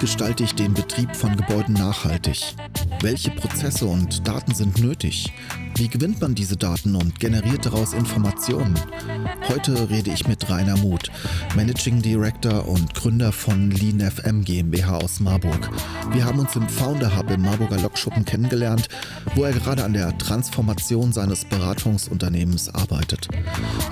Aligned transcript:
Gestalte 0.00 0.44
ich 0.44 0.54
den 0.54 0.74
Betrieb 0.74 1.16
von 1.16 1.36
Gebäuden 1.36 1.74
nachhaltig? 1.74 2.54
Welche 3.00 3.30
Prozesse 3.30 3.84
und 3.84 4.28
Daten 4.28 4.54
sind 4.54 4.78
nötig? 4.78 5.32
Wie 5.74 5.88
gewinnt 5.88 6.20
man 6.20 6.36
diese 6.36 6.56
Daten 6.56 6.94
und 6.94 7.18
generiert 7.18 7.66
daraus 7.66 7.94
Informationen? 7.94 8.78
Heute 9.48 9.90
rede 9.90 10.12
ich 10.12 10.28
mit 10.28 10.48
Rainer 10.48 10.76
Muth, 10.76 11.10
Managing 11.56 12.00
Director 12.00 12.68
und 12.68 12.94
Gründer 12.94 13.32
von 13.32 13.72
Lean 13.72 14.00
FM 14.00 14.44
GmbH 14.44 14.98
aus 14.98 15.18
Marburg. 15.18 15.68
Wir 16.12 16.24
haben 16.24 16.38
uns 16.38 16.54
im 16.54 16.68
Founder 16.68 17.16
Hub 17.16 17.28
im 17.32 17.42
Marburger 17.42 17.80
Lokschuppen 17.80 18.24
kennengelernt, 18.24 18.88
wo 19.34 19.42
er 19.42 19.52
gerade 19.52 19.82
an 19.82 19.94
der 19.94 20.16
Transformation 20.18 21.12
seines 21.12 21.44
Beratungsunternehmens 21.44 22.72
arbeitet. 22.72 23.26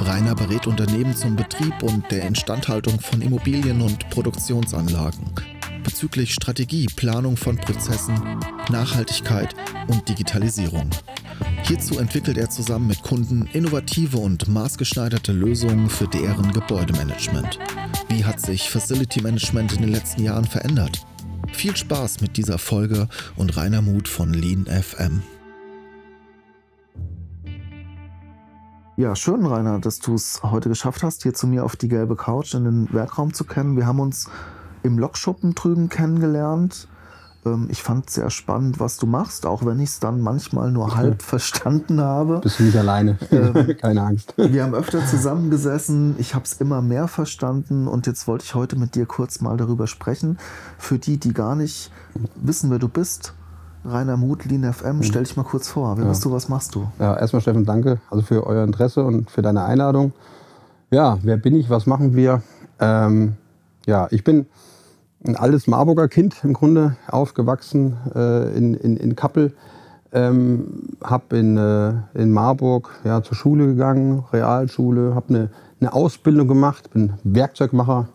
Rainer 0.00 0.36
berät 0.36 0.68
Unternehmen 0.68 1.16
zum 1.16 1.34
Betrieb 1.34 1.82
und 1.82 2.08
der 2.12 2.26
Instandhaltung 2.26 3.00
von 3.00 3.20
Immobilien 3.22 3.80
und 3.80 4.08
Produktionsanlagen 4.10 5.55
bezüglich 5.86 6.34
Strategie, 6.34 6.86
Planung 6.96 7.36
von 7.36 7.56
Prozessen, 7.56 8.20
Nachhaltigkeit 8.70 9.54
und 9.86 10.06
Digitalisierung. 10.08 10.90
Hierzu 11.62 11.98
entwickelt 11.98 12.36
er 12.36 12.50
zusammen 12.50 12.88
mit 12.88 13.02
Kunden 13.02 13.48
innovative 13.52 14.18
und 14.18 14.48
maßgeschneiderte 14.48 15.32
Lösungen 15.32 15.88
für 15.88 16.08
deren 16.08 16.50
Gebäudemanagement. 16.50 17.58
Wie 18.08 18.24
hat 18.24 18.40
sich 18.40 18.68
Facility 18.68 19.22
Management 19.22 19.72
in 19.74 19.82
den 19.82 19.92
letzten 19.92 20.24
Jahren 20.24 20.44
verändert? 20.44 21.06
Viel 21.52 21.76
Spaß 21.76 22.20
mit 22.20 22.36
dieser 22.36 22.58
Folge 22.58 23.08
und 23.36 23.56
Rainer 23.56 23.80
Mut 23.80 24.08
von 24.08 24.34
Lean 24.34 24.66
FM. 24.66 25.22
Ja, 28.96 29.14
schön, 29.14 29.46
Rainer, 29.46 29.78
dass 29.78 30.00
du 30.00 30.14
es 30.14 30.42
heute 30.42 30.68
geschafft 30.68 31.02
hast, 31.02 31.22
hier 31.22 31.34
zu 31.34 31.46
mir 31.46 31.64
auf 31.64 31.76
die 31.76 31.88
gelbe 31.88 32.16
Couch 32.16 32.54
in 32.54 32.64
den 32.64 32.92
Werkraum 32.92 33.32
zu 33.34 33.44
kennen. 33.44 33.76
Wir 33.76 33.86
haben 33.86 34.00
uns 34.00 34.28
im 34.86 34.98
Lokschuppen 34.98 35.54
drüben 35.54 35.88
kennengelernt. 35.88 36.88
Ähm, 37.46 37.68
ich 37.70 37.82
fand 37.82 38.08
es 38.08 38.14
sehr 38.14 38.30
spannend, 38.30 38.80
was 38.80 38.96
du 38.96 39.06
machst, 39.06 39.46
auch 39.46 39.64
wenn 39.64 39.80
ich 39.80 39.90
es 39.90 40.00
dann 40.00 40.20
manchmal 40.20 40.70
nur 40.70 40.96
halb 40.96 41.22
verstanden 41.22 42.00
habe. 42.00 42.40
Bist 42.40 42.58
du 42.58 42.64
nicht 42.64 42.76
alleine, 42.76 43.18
ähm, 43.30 43.76
keine 43.80 44.02
Angst. 44.02 44.34
Wir 44.36 44.64
haben 44.64 44.74
öfter 44.74 45.04
zusammengesessen, 45.06 46.16
ich 46.18 46.34
habe 46.34 46.44
es 46.44 46.54
immer 46.54 46.82
mehr 46.82 47.08
verstanden 47.08 47.86
und 47.86 48.06
jetzt 48.06 48.26
wollte 48.26 48.44
ich 48.44 48.54
heute 48.54 48.76
mit 48.76 48.94
dir 48.94 49.06
kurz 49.06 49.40
mal 49.40 49.56
darüber 49.56 49.86
sprechen. 49.86 50.38
Für 50.78 50.98
die, 50.98 51.18
die 51.18 51.32
gar 51.32 51.54
nicht 51.54 51.90
wissen, 52.34 52.70
wer 52.70 52.78
du 52.78 52.88
bist, 52.88 53.34
Rainer 53.84 54.16
Muth, 54.16 54.44
Lean 54.46 54.72
FM, 54.72 55.02
stell 55.02 55.22
dich 55.22 55.36
mal 55.36 55.44
kurz 55.44 55.68
vor. 55.68 55.96
Wer 55.96 56.04
ja. 56.04 56.10
bist 56.10 56.24
du, 56.24 56.32
was 56.32 56.48
machst 56.48 56.74
du? 56.74 56.88
Ja, 56.98 57.16
erstmal 57.16 57.40
Steffen, 57.40 57.64
danke 57.64 58.00
also 58.10 58.24
für 58.24 58.46
euer 58.46 58.64
Interesse 58.64 59.04
und 59.04 59.30
für 59.30 59.42
deine 59.42 59.64
Einladung. 59.64 60.12
Ja, 60.90 61.18
wer 61.22 61.36
bin 61.36 61.54
ich, 61.54 61.70
was 61.70 61.86
machen 61.86 62.14
wir? 62.14 62.42
Ähm, 62.80 63.34
ja, 63.86 64.08
ich 64.10 64.24
bin 64.24 64.46
ein 65.26 65.36
altes 65.36 65.66
Marburger 65.66 66.08
Kind 66.08 66.36
im 66.44 66.52
Grunde, 66.52 66.96
aufgewachsen 67.08 67.96
äh, 68.14 68.56
in, 68.56 68.74
in, 68.74 68.96
in 68.96 69.16
Kappel. 69.16 69.54
Ähm, 70.12 70.96
habe 71.02 71.36
in, 71.36 71.56
äh, 71.56 71.92
in 72.14 72.30
Marburg 72.30 72.90
ja, 73.04 73.22
zur 73.22 73.36
Schule 73.36 73.66
gegangen, 73.66 74.24
Realschule, 74.32 75.14
habe 75.14 75.28
eine, 75.28 75.50
eine 75.80 75.92
Ausbildung 75.92 76.46
gemacht, 76.48 76.90
bin 76.90 77.14
Werkzeugmacher. 77.24 78.08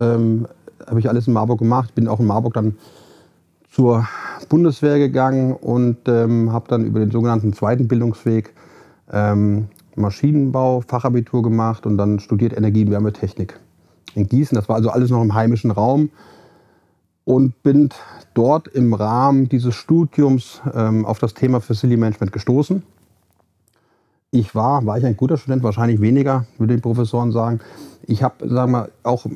Ähm, 0.00 0.48
habe 0.86 0.98
ich 0.98 1.08
alles 1.08 1.28
in 1.28 1.34
Marburg 1.34 1.58
gemacht, 1.58 1.94
bin 1.94 2.08
auch 2.08 2.20
in 2.20 2.26
Marburg 2.26 2.54
dann 2.54 2.76
zur 3.70 4.06
Bundeswehr 4.48 4.98
gegangen 4.98 5.52
und 5.52 6.08
ähm, 6.08 6.52
habe 6.52 6.68
dann 6.68 6.84
über 6.84 7.00
den 7.00 7.10
sogenannten 7.10 7.52
zweiten 7.52 7.86
Bildungsweg 7.86 8.52
ähm, 9.12 9.68
Maschinenbau, 9.94 10.80
Fachabitur 10.80 11.42
gemacht 11.42 11.86
und 11.86 11.98
dann 11.98 12.18
studiert 12.18 12.56
Energie- 12.56 12.84
und 12.84 12.90
Wärmetechnik 12.90 13.60
in 14.14 14.28
Gießen. 14.28 14.54
Das 14.54 14.68
war 14.68 14.76
also 14.76 14.90
alles 14.90 15.10
noch 15.10 15.22
im 15.22 15.34
heimischen 15.34 15.70
Raum. 15.70 16.10
Und 17.24 17.62
bin 17.62 17.90
dort 18.34 18.66
im 18.68 18.94
Rahmen 18.94 19.48
dieses 19.48 19.74
Studiums 19.74 20.60
ähm, 20.74 21.06
auf 21.06 21.18
das 21.18 21.34
Thema 21.34 21.60
Facility 21.60 21.96
Management 21.96 22.32
gestoßen. 22.32 22.82
Ich 24.32 24.54
war, 24.54 24.84
war 24.86 24.98
ich 24.98 25.04
ein 25.04 25.16
guter 25.16 25.36
Student? 25.36 25.62
Wahrscheinlich 25.62 26.00
weniger, 26.00 26.46
würde 26.58 26.74
die 26.74 26.80
Professoren 26.80 27.30
sagen. 27.32 27.60
Ich 28.06 28.22
habe, 28.22 28.48
sagen 28.48 28.72
wir 28.72 28.88
auch 29.02 29.26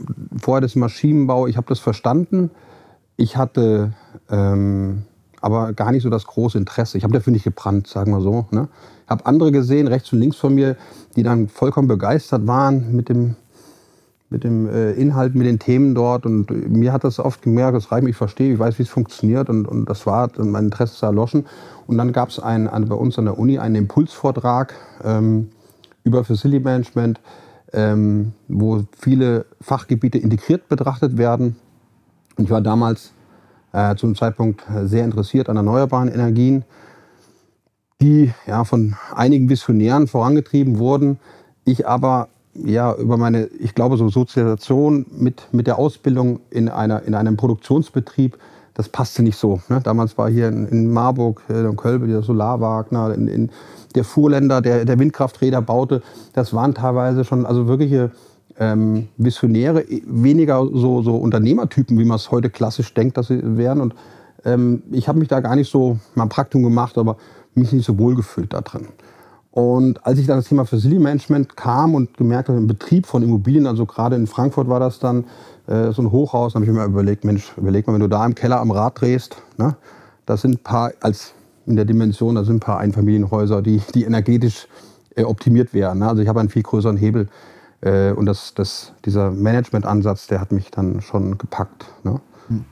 vorher 0.41 0.62
das 0.62 0.75
Maschinenbau, 0.75 1.47
ich 1.47 1.56
habe 1.56 1.66
das 1.69 1.78
verstanden. 1.78 2.50
Ich 3.16 3.36
hatte 3.36 3.92
ähm, 4.31 5.04
aber 5.41 5.72
gar 5.75 5.92
nicht 5.92 6.03
so 6.03 6.10
das 6.10 6.26
große 6.26 6.59
Interesse. 6.59 6.98
Ich 6.98 7.04
habe 7.04 7.12
dafür 7.12 7.32
nicht 7.32 7.44
gebrannt, 7.44 7.86
sagen 7.86 8.10
wir 8.10 8.20
so. 8.20 8.47
Ne? 8.50 8.69
Ich 9.04 9.10
habe 9.10 9.26
andere 9.26 9.53
gesehen, 9.53 9.86
rechts 9.86 10.12
und 10.12 10.19
links 10.19 10.36
von 10.36 10.54
mir, 10.54 10.76
die 11.15 11.22
dann 11.22 11.48
vollkommen 11.48 11.88
begeistert 11.88 12.47
waren 12.47 12.97
mit 12.97 13.09
dem 13.09 13.36
mit 14.28 14.44
dem 14.44 14.69
äh, 14.69 14.92
Inhalt, 14.92 15.34
mit 15.34 15.47
den 15.47 15.59
Themen 15.59 15.94
dort. 15.94 16.26
Und 16.26 16.50
mir 16.50 16.92
hat 16.92 17.04
das 17.04 17.19
oft 17.19 17.42
gemerkt, 17.42 17.76
das 17.76 17.92
reicht, 17.92 18.06
ich 18.09 18.16
verstehe, 18.16 18.53
ich 18.53 18.59
weiß, 18.59 18.78
wie 18.78 18.82
es 18.82 18.88
funktioniert. 18.88 19.48
Und, 19.48 19.66
und 19.66 19.88
das 19.88 20.06
war, 20.06 20.31
und 20.38 20.50
mein 20.50 20.64
Interesse 20.64 20.94
ist 20.94 21.03
erloschen. 21.03 21.47
Und 21.87 21.98
dann 21.98 22.12
gab 22.12 22.31
es 22.31 22.41
bei 22.41 22.94
uns 22.94 23.19
an 23.19 23.25
der 23.25 23.38
Uni 23.38 23.59
einen 23.59 23.76
Impulsvortrag 23.76 24.75
ähm, 25.04 25.50
über 26.03 26.25
Facility 26.25 26.65
Management, 26.65 27.20
ähm, 27.72 28.32
wo 28.48 28.84
viele 28.98 29.47
Fachgebiete 29.60 30.19
integriert 30.19 30.69
betrachtet 30.69 31.19
werden. 31.19 31.56
Und 32.36 32.44
ich 32.44 32.50
war 32.50 32.60
damals 32.60 33.12
äh, 33.72 33.94
zu 33.97 34.06
einem 34.06 34.16
Zeitpunkt 34.16 34.62
sehr 34.84 35.04
interessiert 35.04 35.48
an 35.48 35.56
erneuerbaren 35.56 36.09
Energien, 36.09 36.65
die 38.00 38.32
ja, 38.47 38.65
von 38.65 38.97
einigen 39.15 39.48
Visionären 39.48 40.06
vorangetrieben 40.06 40.78
wurden. 40.78 41.19
Ich 41.65 41.86
aber 41.86 42.28
ja, 42.65 42.94
über 42.94 43.17
meine, 43.17 43.47
ich 43.47 43.75
glaube, 43.75 43.97
so 43.97 44.09
Sozialisation 44.09 45.06
mit, 45.11 45.49
mit 45.53 45.67
der 45.67 45.78
Ausbildung 45.78 46.41
in, 46.50 46.69
einer, 46.69 47.03
in 47.03 47.15
einem 47.15 47.37
Produktionsbetrieb, 47.37 48.39
das 48.75 48.89
passte 48.89 49.22
nicht 49.22 49.39
so. 49.39 49.61
Ne? 49.69 49.81
Damals 49.83 50.19
war 50.19 50.28
hier 50.28 50.49
in, 50.49 50.66
in 50.66 50.93
Marburg, 50.93 51.43
äh, 51.49 51.65
in 51.65 51.77
Kölbe, 51.77 52.06
der 52.06 52.22
Solarwagner, 52.22 53.15
in, 53.15 53.28
in 53.28 53.50
der 53.95 54.05
Fuhrländer, 54.05 54.61
der, 54.61 54.84
der 54.84 54.99
Windkrafträder 54.99 55.62
baute. 55.62 56.03
Das 56.34 56.53
waren 56.53 56.75
teilweise 56.75 57.25
schon 57.25 57.47
also 57.47 57.69
wirkliche 57.69 58.11
ähm, 58.59 59.09
Visionäre, 59.16 59.84
weniger 60.06 60.66
so, 60.72 61.03
so 61.03 61.16
Unternehmertypen, 61.16 61.99
wie 61.99 62.05
man 62.05 62.16
es 62.16 62.31
heute 62.31 62.50
klassisch 62.50 62.93
denkt, 62.95 63.16
dass 63.16 63.28
sie 63.28 63.41
wären. 63.56 63.81
Und 63.81 63.95
ähm, 64.45 64.83
ich 64.93 65.09
habe 65.09 65.19
mich 65.19 65.28
da 65.28 65.41
gar 65.41 65.56
nicht 65.56 65.71
so, 65.71 65.99
mal 66.15 66.27
Praktikum 66.27 66.62
gemacht, 66.62 66.99
aber 66.99 67.16
mich 67.55 67.72
nicht 67.72 67.87
so 67.87 67.99
wohl 67.99 68.15
gefühlt 68.15 68.53
da 68.53 68.61
drin. 68.61 68.89
Und 69.56 70.05
als 70.05 70.19
ich 70.19 70.27
dann 70.27 70.37
das 70.37 70.49
Thema 70.49 70.67
Facility 70.67 71.00
Management 71.00 71.56
kam 71.56 71.94
und 71.94 72.19
gemerkt 72.19 72.50
habe, 72.50 72.59
im 72.59 72.67
Betrieb 72.67 73.06
von 73.06 73.22
Immobilien, 73.22 73.67
also 73.67 73.87
gerade 73.87 74.15
in 74.15 74.27
Frankfurt 74.27 74.69
war 74.69 74.81
das 74.81 74.99
dann 74.99 75.25
äh, 75.67 75.93
so 75.93 76.03
ein 76.03 76.12
Hochhaus, 76.12 76.55
habe 76.55 76.67
ich 76.67 76.71
mir 76.71 76.84
überlegt, 76.84 77.25
Mensch, 77.25 77.55
überleg 77.56 77.87
mal, 77.87 77.95
wenn 77.95 78.03
du 78.03 78.06
da 78.06 78.27
im 78.27 78.34
Keller 78.34 78.61
am 78.61 78.71
Rad 78.71 79.00
drehst, 79.00 79.39
ne, 79.56 79.75
das 80.27 80.43
sind 80.43 80.56
ein 80.56 80.62
paar, 80.62 80.93
als 81.00 81.33
in 81.65 81.75
der 81.75 81.87
Dimension, 81.87 82.34
da 82.34 82.45
sind 82.45 82.56
ein 82.56 82.61
paar 82.61 82.81
Einfamilienhäuser, 82.81 83.62
die, 83.62 83.81
die 83.95 84.05
energetisch 84.05 84.69
äh, 85.15 85.25
optimiert 85.25 85.72
werden. 85.72 86.00
Ne? 86.00 86.09
Also 86.09 86.21
ich 86.21 86.28
habe 86.28 86.41
einen 86.41 86.50
viel 86.50 86.62
größeren 86.62 86.99
Hebel. 86.99 87.27
Äh, 87.81 88.12
und 88.12 88.27
das, 88.27 88.53
das, 88.53 88.93
dieser 89.06 89.31
Management-Ansatz, 89.31 90.27
der 90.27 90.43
hat 90.43 90.53
mich 90.53 90.71
dann 90.71 91.00
schon 91.00 91.39
gepackt. 91.39 91.87
Ne? 92.05 92.21
Hm. 92.49 92.66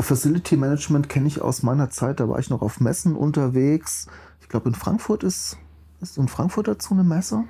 Facility 0.00 0.56
Management 0.56 1.08
kenne 1.08 1.28
ich 1.28 1.40
aus 1.40 1.62
meiner 1.62 1.88
Zeit, 1.90 2.18
da 2.18 2.28
war 2.28 2.40
ich 2.40 2.50
noch 2.50 2.62
auf 2.62 2.80
Messen 2.80 3.14
unterwegs. 3.14 4.08
Ich 4.40 4.48
glaube, 4.48 4.68
in 4.68 4.74
Frankfurt 4.74 5.22
ist 5.22 5.56
ist 6.00 6.18
in 6.18 6.28
Frankfurt 6.28 6.68
dazu 6.68 6.94
eine 6.94 7.04
Messe? 7.04 7.44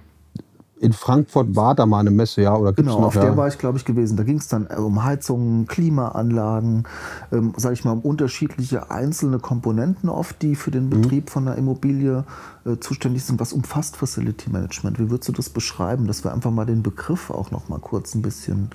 In 0.78 0.92
Frankfurt 0.92 1.56
war 1.56 1.74
da 1.74 1.86
mal 1.86 2.00
eine 2.00 2.10
Messe, 2.10 2.42
ja. 2.42 2.54
Oder 2.54 2.74
genau, 2.74 3.00
noch, 3.00 3.06
auf 3.06 3.14
ja. 3.14 3.22
der 3.22 3.36
war 3.36 3.48
ich, 3.48 3.56
glaube 3.56 3.78
ich, 3.78 3.86
gewesen. 3.86 4.18
Da 4.18 4.24
ging 4.24 4.36
es 4.36 4.48
dann 4.48 4.66
um 4.66 5.04
Heizungen, 5.04 5.66
Klimaanlagen, 5.66 6.84
ähm, 7.32 7.54
sage 7.56 7.72
ich 7.72 7.84
mal, 7.84 7.92
um 7.92 8.00
unterschiedliche 8.00 8.90
einzelne 8.90 9.38
Komponenten 9.38 10.10
oft, 10.10 10.42
die 10.42 10.54
für 10.54 10.70
den 10.70 10.86
mhm. 10.86 10.90
Betrieb 10.90 11.24
mhm. 11.26 11.30
von 11.30 11.48
einer 11.48 11.56
Immobilie 11.56 12.24
äh, 12.66 12.76
zuständig 12.76 13.24
sind. 13.24 13.40
Was 13.40 13.54
umfasst 13.54 13.96
Facility 13.96 14.50
Management? 14.50 14.98
Wie 14.98 15.10
würdest 15.10 15.28
du 15.30 15.32
das 15.32 15.48
beschreiben, 15.48 16.06
dass 16.06 16.24
wir 16.24 16.34
einfach 16.34 16.50
mal 16.50 16.66
den 16.66 16.82
Begriff 16.82 17.30
auch 17.30 17.50
noch 17.50 17.70
mal 17.70 17.78
kurz 17.78 18.14
ein 18.14 18.20
bisschen 18.20 18.68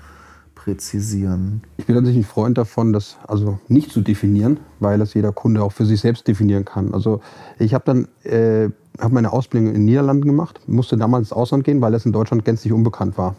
präzisieren? 0.55 1.61
Ich 1.77 1.85
bin 1.85 1.95
tatsächlich 1.95 2.25
ein 2.25 2.29
Freund 2.29 2.57
davon, 2.57 2.93
das 2.93 3.17
also 3.27 3.59
nicht 3.67 3.91
zu 3.91 4.01
definieren, 4.01 4.59
weil 4.79 4.97
das 4.97 5.13
jeder 5.13 5.31
Kunde 5.31 5.61
auch 5.61 5.71
für 5.71 5.85
sich 5.85 6.01
selbst 6.01 6.27
definieren 6.27 6.65
kann. 6.65 6.95
Also 6.95 7.21
ich 7.59 7.75
habe 7.75 7.83
dann 7.85 8.07
äh, 8.23 8.69
hab 8.99 9.11
meine 9.11 9.31
Ausbildung 9.31 9.69
in 9.69 9.73
den 9.75 9.85
Niederlanden 9.85 10.25
gemacht, 10.25 10.59
musste 10.67 10.97
damals 10.97 11.27
ins 11.27 11.33
Ausland 11.33 11.63
gehen, 11.63 11.81
weil 11.81 11.93
es 11.93 12.05
in 12.05 12.11
Deutschland 12.11 12.45
gänzlich 12.45 12.73
unbekannt 12.73 13.17
war. 13.17 13.35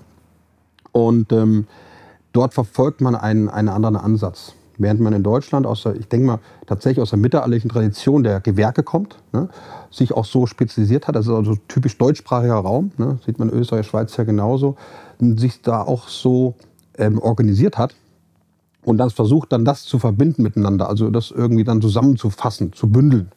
Und 0.92 1.32
ähm, 1.32 1.66
dort 2.32 2.54
verfolgt 2.54 3.00
man 3.00 3.14
einen, 3.14 3.48
einen 3.48 3.68
anderen 3.68 3.96
Ansatz. 3.96 4.54
Während 4.78 5.00
man 5.00 5.12
in 5.12 5.22
Deutschland 5.22 5.66
aus 5.66 5.82
der, 5.82 5.96
ich 5.96 6.08
denke 6.08 6.26
mal, 6.26 6.38
tatsächlich 6.66 7.02
aus 7.02 7.10
der 7.10 7.18
mittelalterlichen 7.18 7.70
Tradition 7.70 8.22
der 8.22 8.40
Gewerke 8.40 8.82
kommt, 8.82 9.18
ne, 9.32 9.48
sich 9.90 10.12
auch 10.12 10.24
so 10.24 10.46
spezialisiert 10.46 11.06
hat, 11.06 11.14
das 11.14 11.26
ist 11.26 11.32
also 11.32 11.56
typisch 11.68 11.98
deutschsprachiger 11.98 12.54
Raum, 12.54 12.90
ne, 12.96 13.18
sieht 13.24 13.38
man 13.38 13.50
Österreich, 13.50 13.86
Schweiz 13.86 14.16
ja 14.16 14.24
genauso, 14.24 14.76
sich 15.20 15.60
da 15.62 15.82
auch 15.82 16.08
so 16.08 16.54
ähm, 16.96 17.18
organisiert 17.18 17.76
hat 17.76 17.94
und 18.84 18.98
dann 18.98 19.10
versucht, 19.10 19.52
dann 19.52 19.64
das 19.64 19.84
zu 19.84 19.98
verbinden 19.98 20.42
miteinander, 20.42 20.88
also 20.88 21.10
das 21.10 21.30
irgendwie 21.30 21.64
dann 21.64 21.82
zusammenzufassen, 21.82 22.72
zu 22.72 22.88
bündeln, 22.88 23.30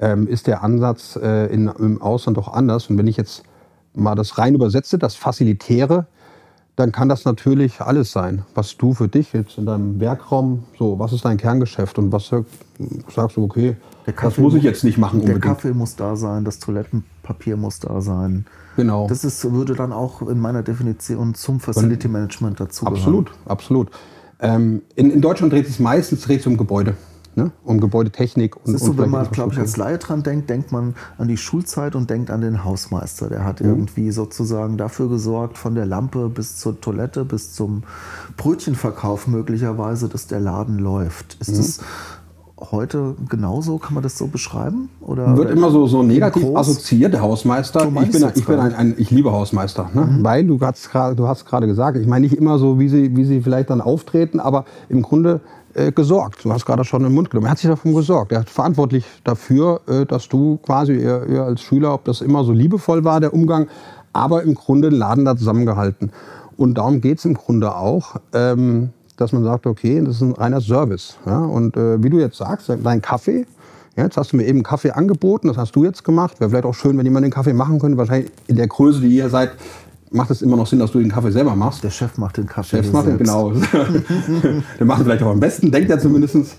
ähm, 0.00 0.26
ist 0.26 0.46
der 0.46 0.62
Ansatz 0.62 1.16
äh, 1.16 1.46
in, 1.52 1.68
im 1.68 2.00
Ausland 2.00 2.38
auch 2.38 2.52
anders. 2.52 2.88
Und 2.88 2.98
wenn 2.98 3.06
ich 3.06 3.16
jetzt 3.16 3.42
mal 3.94 4.14
das 4.14 4.38
rein 4.38 4.54
übersetze, 4.54 4.98
das 4.98 5.14
Facilitäre, 5.14 6.06
dann 6.76 6.92
kann 6.92 7.08
das 7.08 7.24
natürlich 7.24 7.80
alles 7.80 8.12
sein, 8.12 8.44
was 8.54 8.76
du 8.76 8.94
für 8.94 9.08
dich 9.08 9.32
jetzt 9.32 9.58
in 9.58 9.66
deinem 9.66 9.98
Werkraum, 9.98 10.62
so, 10.78 10.98
was 11.00 11.12
ist 11.12 11.24
dein 11.24 11.36
Kerngeschäft 11.36 11.98
und 11.98 12.12
was 12.12 12.28
sagst 12.28 13.36
du, 13.36 13.42
okay, 13.42 13.76
das 14.20 14.38
muss 14.38 14.54
ich 14.54 14.62
jetzt 14.62 14.84
nicht 14.84 14.96
machen 14.96 15.20
unbedingt. 15.20 15.44
Der 15.44 15.50
Kaffee 15.50 15.72
muss 15.72 15.96
da 15.96 16.14
sein, 16.14 16.44
das 16.44 16.60
Toilettenpapier 16.60 17.56
muss 17.56 17.80
da 17.80 18.00
sein. 18.00 18.46
Genau. 18.76 19.08
Das 19.08 19.24
ist, 19.24 19.50
würde 19.52 19.74
dann 19.74 19.92
auch 19.92 20.22
in 20.22 20.38
meiner 20.38 20.62
Definition 20.62 21.34
zum 21.34 21.58
Facility 21.58 22.06
Management 22.06 22.60
dazu 22.60 22.86
Absolut, 22.86 23.32
absolut. 23.44 23.90
Ähm, 24.40 24.82
in, 24.94 25.10
in, 25.10 25.20
Deutschland 25.20 25.52
dreht 25.52 25.68
es 25.68 25.80
meistens 25.80 26.22
dreht 26.22 26.40
es 26.40 26.46
um 26.46 26.56
Gebäude 26.56 26.94
ne? 27.38 27.52
um 27.64 27.80
Gebäudetechnik. 27.80 28.56
Und, 28.66 28.78
so, 28.78 28.98
wenn 28.98 29.10
man, 29.10 29.30
glaube 29.30 29.54
ich, 29.54 29.58
als 29.58 29.76
Laie 29.76 29.98
dran 29.98 30.22
denkt, 30.22 30.50
denkt 30.50 30.72
man 30.72 30.94
an 31.16 31.28
die 31.28 31.36
Schulzeit 31.36 31.94
und 31.94 32.10
denkt 32.10 32.30
an 32.30 32.40
den 32.40 32.64
Hausmeister. 32.64 33.28
Der 33.28 33.44
hat 33.44 33.60
mhm. 33.60 33.68
irgendwie 33.68 34.10
sozusagen 34.10 34.76
dafür 34.76 35.08
gesorgt, 35.08 35.56
von 35.56 35.74
der 35.74 35.86
Lampe 35.86 36.28
bis 36.28 36.56
zur 36.56 36.80
Toilette, 36.80 37.24
bis 37.24 37.54
zum 37.54 37.84
Brötchenverkauf 38.36 39.26
möglicherweise, 39.26 40.08
dass 40.08 40.26
der 40.26 40.40
Laden 40.40 40.78
läuft. 40.78 41.36
Ist 41.40 41.52
mhm. 41.52 41.56
das 41.56 41.80
heute 42.58 43.14
genauso? 43.28 43.78
Kann 43.78 43.94
man 43.94 44.02
das 44.02 44.18
so 44.18 44.26
beschreiben? 44.26 44.90
Oder 45.00 45.36
Wird 45.36 45.50
immer 45.50 45.70
so, 45.70 45.86
so 45.86 46.02
negativ 46.02 46.44
assoziiert, 46.54 47.12
der 47.12 47.22
Hausmeister. 47.22 47.88
Ich, 48.02 48.10
bin, 48.10 48.26
ich, 48.34 48.44
bin 48.44 48.58
ein, 48.58 48.74
ein, 48.74 48.94
ich 48.98 49.10
liebe 49.10 49.32
Hausmeister. 49.32 49.90
Ne? 49.94 50.02
Mhm. 50.06 50.24
Weil 50.24 50.44
du 50.44 50.58
hast, 50.60 50.90
du 51.16 51.28
hast 51.28 51.46
gerade 51.46 51.66
gesagt, 51.66 51.96
ich 51.96 52.06
meine 52.06 52.26
nicht 52.26 52.36
immer 52.36 52.58
so, 52.58 52.78
wie 52.78 52.88
sie, 52.88 53.16
wie 53.16 53.24
sie 53.24 53.40
vielleicht 53.42 53.70
dann 53.70 53.80
auftreten, 53.80 54.40
aber 54.40 54.64
im 54.88 55.02
Grunde 55.02 55.40
äh, 55.78 55.92
gesorgt. 55.92 56.44
Du 56.44 56.52
hast 56.52 56.66
gerade 56.66 56.84
schon 56.84 57.02
den 57.02 57.14
Mund 57.14 57.30
genommen. 57.30 57.46
Er 57.46 57.52
hat 57.52 57.58
sich 57.58 57.70
davon 57.70 57.94
gesorgt. 57.94 58.32
Er 58.32 58.40
ist 58.40 58.50
verantwortlich 58.50 59.04
dafür, 59.24 59.80
äh, 59.86 60.04
dass 60.04 60.28
du 60.28 60.58
quasi 60.58 60.94
ihr, 60.94 61.26
ihr 61.28 61.42
als 61.44 61.60
Schüler, 61.60 61.94
ob 61.94 62.04
das 62.04 62.20
immer 62.20 62.44
so 62.44 62.52
liebevoll 62.52 63.04
war, 63.04 63.20
der 63.20 63.32
Umgang, 63.32 63.68
aber 64.12 64.42
im 64.42 64.54
Grunde 64.54 64.90
den 64.90 64.98
Laden 64.98 65.24
da 65.24 65.36
zusammengehalten. 65.36 66.10
Und 66.56 66.74
darum 66.74 67.00
geht 67.00 67.18
es 67.18 67.24
im 67.24 67.34
Grunde 67.34 67.74
auch, 67.74 68.16
ähm, 68.32 68.90
dass 69.16 69.32
man 69.32 69.44
sagt, 69.44 69.66
okay, 69.66 70.02
das 70.04 70.16
ist 70.16 70.22
ein 70.22 70.32
reiner 70.32 70.60
Service. 70.60 71.16
Ja? 71.24 71.38
Und 71.44 71.76
äh, 71.76 72.02
wie 72.02 72.10
du 72.10 72.18
jetzt 72.18 72.36
sagst, 72.36 72.70
dein 72.82 73.00
Kaffee, 73.00 73.46
ja, 73.96 74.04
jetzt 74.04 74.16
hast 74.16 74.32
du 74.32 74.36
mir 74.36 74.44
eben 74.44 74.62
Kaffee 74.62 74.92
angeboten, 74.92 75.48
das 75.48 75.56
hast 75.56 75.74
du 75.74 75.84
jetzt 75.84 76.04
gemacht. 76.04 76.38
Wäre 76.40 76.50
vielleicht 76.50 76.66
auch 76.66 76.74
schön, 76.74 76.96
wenn 76.98 77.04
jemand 77.04 77.24
den 77.24 77.32
Kaffee 77.32 77.52
machen 77.52 77.80
könnte. 77.80 77.98
Wahrscheinlich 77.98 78.30
in 78.46 78.54
der 78.54 78.68
Größe, 78.68 79.00
die 79.00 79.08
ihr 79.08 79.28
seid, 79.28 79.52
macht 80.10 80.30
es 80.30 80.42
immer 80.42 80.56
noch 80.56 80.66
Sinn, 80.66 80.78
dass 80.78 80.92
du 80.92 80.98
den 80.98 81.10
Kaffee 81.10 81.30
selber 81.30 81.54
machst. 81.54 81.84
Der 81.84 81.90
Chef 81.90 82.16
macht 82.18 82.36
den 82.36 82.46
Kaffee. 82.46 82.76
Chef 82.76 82.92
macht 82.92 83.06
den, 83.06 83.18
genau. 83.18 83.52
Der 84.78 84.86
macht 84.86 85.00
ihn 85.00 85.04
vielleicht 85.04 85.22
auch 85.22 85.30
am 85.30 85.40
besten, 85.40 85.70
denkt 85.70 85.90
er 85.90 85.98
zumindest. 85.98 86.56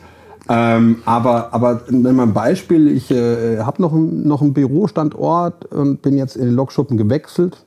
Ähm, 0.47 0.97
aber, 1.05 1.53
aber 1.53 1.81
wenn 1.89 2.15
man 2.15 2.29
ein 2.29 2.33
Beispiel, 2.33 2.87
ich 2.87 3.11
äh, 3.11 3.59
habe 3.59 3.81
noch, 3.81 3.93
noch 3.93 4.41
einen 4.41 4.53
Bürostandort 4.53 5.65
und 5.65 6.01
bin 6.01 6.17
jetzt 6.17 6.35
in 6.35 6.45
den 6.45 6.55
Lokschuppen 6.55 6.97
gewechselt. 6.97 7.65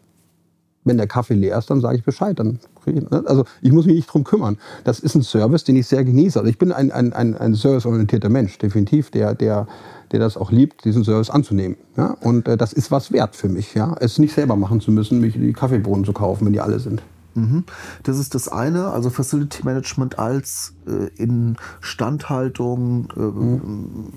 Wenn 0.85 0.97
der 0.97 1.07
Kaffee 1.07 1.35
leer 1.35 1.59
ist, 1.59 1.71
dann 1.71 1.81
sage 1.81 1.99
ich 1.99 2.05
Bescheid. 2.05 2.39
Dann 2.39 2.59
ich, 2.87 3.11
ne? 3.11 3.23
Also 3.27 3.45
ich 3.61 3.73
muss 3.73 3.87
mich 3.87 3.97
nicht 3.97 4.07
drum 4.07 4.25
kümmern. 4.25 4.59
Das 4.85 5.01
ist 5.01 5.15
ein 5.15 5.23
Service, 5.23 5.65
den 5.65 5.77
ich 5.77 5.87
sehr 5.87 6.05
genieße. 6.05 6.39
Also 6.39 6.51
ich 6.51 6.59
bin 6.59 6.73
ein, 6.73 6.91
ein, 6.91 7.13
ein, 7.13 7.37
ein 7.37 7.55
serviceorientierter 7.55 8.29
Mensch, 8.29 8.59
definitiv, 8.59 9.11
der, 9.11 9.35
der, 9.35 9.67
der 10.11 10.21
das 10.21 10.37
auch 10.37 10.51
liebt, 10.51 10.85
diesen 10.85 11.05
Service 11.05 11.31
anzunehmen. 11.31 11.77
Ja? 11.97 12.17
Und 12.21 12.49
äh, 12.49 12.57
das 12.57 12.73
ist 12.73 12.91
was 12.91 13.13
wert 13.13 13.37
für 13.37 13.49
mich, 13.49 13.75
ja? 13.75 13.95
es 14.01 14.19
nicht 14.19 14.35
selber 14.35 14.57
machen 14.57 14.81
zu 14.81 14.91
müssen, 14.91 15.21
mich 15.21 15.35
die 15.35 15.53
Kaffeebohnen 15.53 16.05
zu 16.05 16.13
kaufen, 16.13 16.47
wenn 16.47 16.53
die 16.53 16.61
alle 16.61 16.81
sind. 16.81 17.03
Mhm. 17.35 17.65
Das 18.03 18.19
ist 18.19 18.35
das 18.35 18.49
eine, 18.49 18.89
also 18.89 19.11
Facility 19.11 19.65
Management 19.65 20.19
als 20.19 20.75
äh, 20.87 21.09
Instandhaltung 21.17 23.09
äh, 23.17 23.21
mhm. 23.21 24.13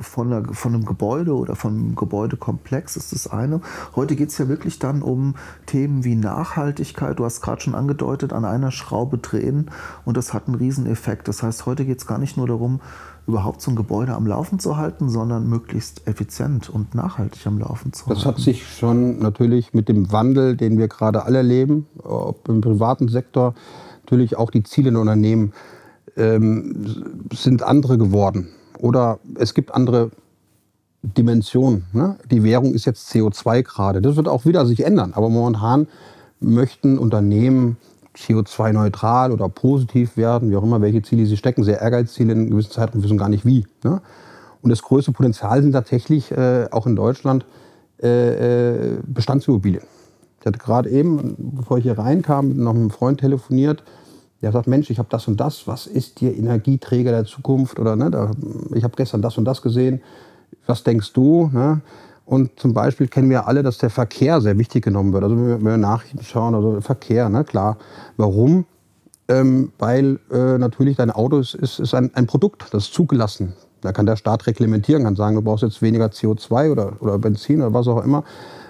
von, 0.00 0.32
einer, 0.32 0.54
von 0.54 0.74
einem 0.74 0.84
Gebäude 0.84 1.34
oder 1.34 1.56
von 1.56 1.74
einem 1.74 1.94
Gebäudekomplex 1.94 2.96
ist 2.96 3.12
das 3.12 3.26
eine. 3.26 3.60
Heute 3.96 4.16
geht 4.16 4.30
es 4.30 4.38
ja 4.38 4.48
wirklich 4.48 4.78
dann 4.78 5.02
um 5.02 5.34
Themen 5.66 6.04
wie 6.04 6.16
Nachhaltigkeit. 6.16 7.18
Du 7.18 7.24
hast 7.24 7.40
gerade 7.40 7.60
schon 7.60 7.74
angedeutet, 7.74 8.32
an 8.32 8.44
einer 8.44 8.70
Schraube 8.70 9.18
drehen 9.18 9.70
und 10.04 10.16
das 10.16 10.32
hat 10.32 10.46
einen 10.46 10.56
Rieseneffekt. 10.56 11.28
Das 11.28 11.42
heißt, 11.42 11.66
heute 11.66 11.84
geht 11.84 11.98
es 11.98 12.06
gar 12.06 12.18
nicht 12.18 12.36
nur 12.36 12.46
darum, 12.46 12.80
überhaupt 13.26 13.62
so 13.62 13.70
ein 13.70 13.76
Gebäude 13.76 14.14
am 14.14 14.26
Laufen 14.26 14.58
zu 14.58 14.76
halten, 14.76 15.08
sondern 15.08 15.48
möglichst 15.48 16.06
effizient 16.06 16.68
und 16.68 16.94
nachhaltig 16.94 17.46
am 17.46 17.58
Laufen 17.58 17.92
zu 17.92 18.08
das 18.08 18.18
halten. 18.18 18.20
Das 18.20 18.26
hat 18.26 18.40
sich 18.40 18.66
schon 18.66 19.18
natürlich 19.18 19.72
mit 19.72 19.88
dem 19.88 20.12
Wandel, 20.12 20.56
den 20.56 20.78
wir 20.78 20.88
gerade 20.88 21.24
alle 21.24 21.38
erleben, 21.38 21.86
ob 22.02 22.48
im 22.48 22.60
privaten 22.60 23.08
Sektor, 23.08 23.54
natürlich 24.02 24.36
auch 24.36 24.50
die 24.50 24.62
Ziele 24.62 24.90
in 24.90 24.96
Unternehmen 24.96 25.52
ähm, 26.16 26.84
sind 27.32 27.62
andere 27.62 27.96
geworden. 27.96 28.48
Oder 28.78 29.18
es 29.36 29.54
gibt 29.54 29.72
andere 29.72 30.10
Dimensionen. 31.02 31.84
Ne? 31.92 32.18
Die 32.30 32.42
Währung 32.42 32.74
ist 32.74 32.84
jetzt 32.84 33.10
CO2 33.10 33.62
gerade. 33.62 34.02
Das 34.02 34.16
wird 34.16 34.28
auch 34.28 34.44
wieder 34.44 34.66
sich 34.66 34.84
ändern. 34.84 35.12
Aber 35.14 35.28
momentan 35.28 35.86
möchten 36.40 36.98
Unternehmen 36.98 37.76
CO2-neutral 38.16 39.32
oder 39.32 39.48
positiv 39.48 40.16
werden, 40.16 40.50
wie 40.50 40.56
auch 40.56 40.62
immer, 40.62 40.80
welche 40.80 41.02
Ziele 41.02 41.26
sie 41.26 41.36
stecken, 41.36 41.64
sehr 41.64 41.80
Ehrgeizziele 41.80 42.32
in 42.32 42.50
gewissen 42.50 42.70
Zeiten, 42.70 43.02
wissen 43.02 43.18
gar 43.18 43.28
nicht 43.28 43.44
wie. 43.44 43.66
Ne? 43.82 44.00
Und 44.62 44.70
das 44.70 44.82
größte 44.82 45.12
Potenzial 45.12 45.62
sind 45.62 45.72
tatsächlich 45.72 46.30
äh, 46.30 46.68
auch 46.70 46.86
in 46.86 46.96
Deutschland 46.96 47.44
äh, 48.02 48.94
äh 48.94 48.98
Bestandsimmobilien. 49.06 49.82
Ich 50.40 50.46
hatte 50.46 50.58
gerade 50.58 50.90
eben, 50.90 51.36
bevor 51.38 51.78
ich 51.78 51.84
hier 51.84 51.98
reinkam, 51.98 52.48
mit 52.48 52.58
noch 52.58 52.74
einem 52.74 52.90
Freund 52.90 53.20
telefoniert, 53.20 53.82
der 54.42 54.52
sagt, 54.52 54.66
Mensch, 54.66 54.90
ich 54.90 54.98
habe 54.98 55.08
das 55.10 55.26
und 55.26 55.38
das, 55.40 55.66
was 55.66 55.86
ist 55.86 56.20
dir 56.20 56.36
Energieträger 56.36 57.12
der 57.12 57.24
Zukunft? 57.24 57.78
Oder 57.78 57.96
ne, 57.96 58.10
da, 58.10 58.30
ich 58.74 58.84
habe 58.84 58.94
gestern 58.94 59.22
das 59.22 59.38
und 59.38 59.46
das 59.46 59.62
gesehen, 59.62 60.02
was 60.66 60.84
denkst 60.84 61.14
du? 61.14 61.50
Ne? 61.52 61.80
Und 62.26 62.58
zum 62.58 62.72
Beispiel 62.72 63.08
kennen 63.08 63.28
wir 63.28 63.46
alle, 63.46 63.62
dass 63.62 63.78
der 63.78 63.90
Verkehr 63.90 64.40
sehr 64.40 64.58
wichtig 64.58 64.84
genommen 64.84 65.12
wird. 65.12 65.24
Also 65.24 65.36
wenn 65.36 65.64
wir 65.64 65.76
Nachrichten 65.76 66.22
schauen, 66.22 66.54
also 66.54 66.80
Verkehr, 66.80 67.28
ne, 67.28 67.44
klar. 67.44 67.76
Warum? 68.16 68.64
Ähm, 69.28 69.72
weil 69.78 70.18
äh, 70.30 70.58
natürlich 70.58 70.96
dein 70.96 71.10
Auto 71.10 71.38
ist, 71.38 71.54
ist, 71.54 71.78
ist 71.78 71.94
ein, 71.94 72.10
ein, 72.14 72.26
Produkt, 72.26 72.66
das 72.72 72.84
ist 72.84 72.94
zugelassen. 72.94 73.54
Da 73.80 73.92
kann 73.92 74.06
der 74.06 74.16
Staat 74.16 74.46
reglementieren, 74.46 75.04
kann 75.04 75.16
sagen, 75.16 75.34
du 75.34 75.42
brauchst 75.42 75.62
jetzt 75.62 75.82
weniger 75.82 76.06
CO2 76.06 76.70
oder, 76.70 77.00
oder 77.00 77.18
Benzin 77.18 77.60
oder 77.60 77.72
was 77.72 77.88
auch 77.88 78.02
immer, 78.04 78.24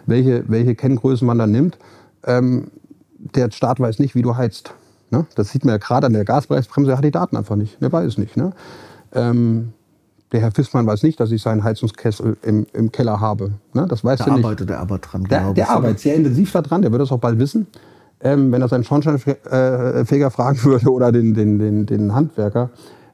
welche, 0.07 0.45
welche 0.49 0.75
Kenngrößen 0.75 1.27
man 1.27 1.39
da 1.39 1.47
nimmt. 1.47 1.79
Ähm, 2.25 2.71
der 3.19 3.51
Staat 3.51 3.81
weiß 3.81 3.99
nicht, 3.99 4.15
wie 4.15 4.23
du 4.23 4.37
heizt. 4.37 4.75
Ne? 5.11 5.27
Das 5.35 5.51
sieht 5.51 5.65
man 5.65 5.75
ja 5.75 5.79
gerade 5.79 6.07
an 6.07 6.13
der 6.13 6.25
Gaspreisbremse, 6.25 6.93
er 6.93 6.99
hat 6.99 7.05
die 7.05 7.11
Daten 7.11 7.37
einfach 7.37 7.57
nicht. 7.57 7.77
Er 7.81 7.93
weiß 7.93 8.19
nicht. 8.19 8.37
Ne? 8.37 8.53
Ähm, 9.13 9.73
der 10.33 10.41
Herr 10.41 10.51
Fissmann 10.51 10.87
weiß 10.87 11.03
nicht, 11.03 11.21
dass 11.21 11.31
ich 11.31 11.43
seinen 11.43 11.63
Heizungskessel 11.63 12.37
im, 12.43 12.67
im 12.73 12.91
Keller 12.91 13.21
habe. 13.21 13.53
Ne? 13.73 13.87
Das 13.89 14.05
weiß 14.05 14.19
da 14.19 14.27
er 14.27 14.33
nicht. 14.35 14.45
arbeitet 14.45 14.71
er 14.71 14.81
aber 14.81 14.99
dran, 14.99 15.25
Der, 15.25 15.53
der 15.53 15.71
arbeitet 15.71 16.01
sehr 16.01 16.15
intensiv 16.15 16.53
daran, 16.53 16.83
der 16.83 16.91
wird 16.91 17.03
das 17.03 17.13
auch 17.13 17.19
bald 17.19 17.39
wissen. 17.39 17.67
Ähm, 18.21 18.51
wenn 18.53 18.63
er 18.63 18.69
seinen 18.69 18.85
Schornsteinfeger 18.85 20.31
fragen 20.31 20.59
würde 20.65 20.91
oder 20.91 21.13
den, 21.13 21.35
den, 21.35 21.59
den, 21.59 21.87
den 21.87 22.15
Handwerker, 22.15 22.71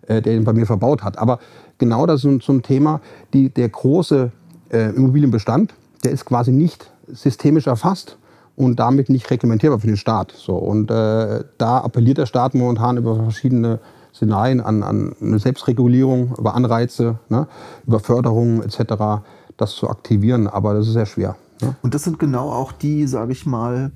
äh, 0.06 0.22
der 0.22 0.34
ihn 0.34 0.44
bei 0.44 0.52
mir 0.52 0.66
verbaut 0.66 1.02
hat. 1.02 1.18
Aber 1.18 1.40
genau 1.78 2.06
das 2.06 2.24
ist 2.24 2.42
so 2.42 2.52
ein 2.52 2.62
Thema, 2.62 3.00
die, 3.34 3.50
der 3.50 3.68
große 3.68 4.30
äh, 4.70 4.90
Immobilienbestand, 4.90 5.74
der 6.04 6.12
ist 6.12 6.24
quasi 6.24 6.52
nicht 6.52 6.90
systemisch 7.08 7.66
erfasst 7.66 8.16
und 8.56 8.78
damit 8.78 9.08
nicht 9.08 9.30
reglementierbar 9.30 9.80
für 9.80 9.86
den 9.86 9.96
Staat. 9.96 10.32
So, 10.36 10.56
und 10.56 10.90
äh, 10.90 11.44
da 11.58 11.78
appelliert 11.78 12.18
der 12.18 12.26
Staat 12.26 12.54
momentan 12.54 12.96
über 12.96 13.16
verschiedene 13.16 13.80
Szenarien 14.14 14.60
an, 14.60 14.82
an 14.82 15.14
eine 15.20 15.38
Selbstregulierung, 15.38 16.34
über 16.38 16.54
Anreize, 16.54 17.18
ne, 17.28 17.46
über 17.86 18.00
Förderungen 18.00 18.62
etc., 18.62 19.22
das 19.56 19.76
zu 19.76 19.88
aktivieren. 19.88 20.46
Aber 20.46 20.74
das 20.74 20.86
ist 20.86 20.94
sehr 20.94 21.06
schwer. 21.06 21.36
Ne? 21.60 21.74
Und 21.82 21.94
das 21.94 22.04
sind 22.04 22.18
genau 22.18 22.50
auch 22.50 22.72
die, 22.72 23.06
sage 23.06 23.32
ich 23.32 23.46
mal, 23.46 23.92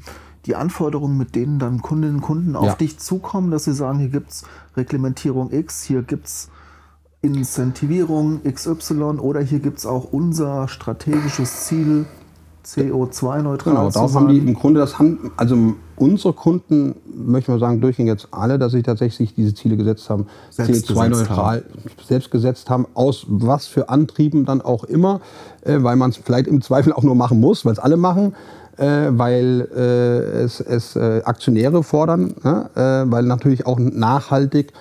die 0.46 0.56
Anforderungen, 0.56 1.16
mit 1.16 1.34
denen 1.34 1.58
dann 1.58 1.80
Kundinnen 1.80 2.16
und 2.16 2.22
Kunden 2.22 2.56
auf 2.56 2.66
ja. 2.66 2.74
dich 2.74 2.98
zukommen, 2.98 3.50
dass 3.50 3.64
sie 3.64 3.72
sagen, 3.72 3.98
hier 3.98 4.10
gibt 4.10 4.30
es 4.30 4.44
Reglementierung 4.76 5.52
X, 5.52 5.82
hier 5.82 6.02
gibt 6.02 6.26
es 6.26 6.50
Incentivierung 7.22 8.42
XY 8.44 9.18
oder 9.18 9.40
hier 9.40 9.60
gibt 9.60 9.78
es 9.78 9.86
auch 9.86 10.12
unser 10.12 10.68
strategisches 10.68 11.64
Ziel 11.64 12.04
CO2-neutral 12.64 13.74
genau, 13.74 13.90
darauf 13.90 14.14
haben 14.14 14.28
die 14.28 14.38
im 14.38 14.54
Grunde 14.54 14.80
das 14.80 14.98
haben, 14.98 15.30
also 15.36 15.74
unsere 15.96 16.32
Kunden, 16.32 16.96
möchte 17.14 17.50
man 17.50 17.60
sagen, 17.60 17.80
durchgehend 17.80 18.08
jetzt 18.08 18.28
alle, 18.30 18.58
dass 18.58 18.72
sie 18.72 18.82
tatsächlich 18.82 19.34
diese 19.34 19.54
Ziele 19.54 19.76
gesetzt 19.76 20.08
haben, 20.08 20.26
CO2-neutral 20.56 21.64
selbst 22.06 22.30
gesetzt 22.30 22.70
haben, 22.70 22.86
aus 22.94 23.26
was 23.28 23.66
für 23.66 23.88
Antrieben 23.88 24.44
dann 24.44 24.60
auch 24.62 24.84
immer, 24.84 25.20
äh, 25.62 25.82
weil 25.82 25.96
man 25.96 26.10
es 26.10 26.16
vielleicht 26.16 26.46
im 26.46 26.62
Zweifel 26.62 26.92
auch 26.92 27.02
nur 27.02 27.14
machen 27.14 27.38
muss, 27.38 27.64
weil 27.64 27.72
es 27.72 27.78
alle 27.78 27.96
machen, 27.96 28.34
äh, 28.76 29.08
weil 29.10 29.68
äh, 29.76 30.42
es, 30.42 30.60
es 30.60 30.96
äh, 30.96 31.22
Aktionäre 31.24 31.82
fordern, 31.82 32.34
ne? 32.42 32.70
äh, 32.74 33.10
weil 33.10 33.24
natürlich 33.24 33.66
auch 33.66 33.78
nachhaltig 33.78 34.72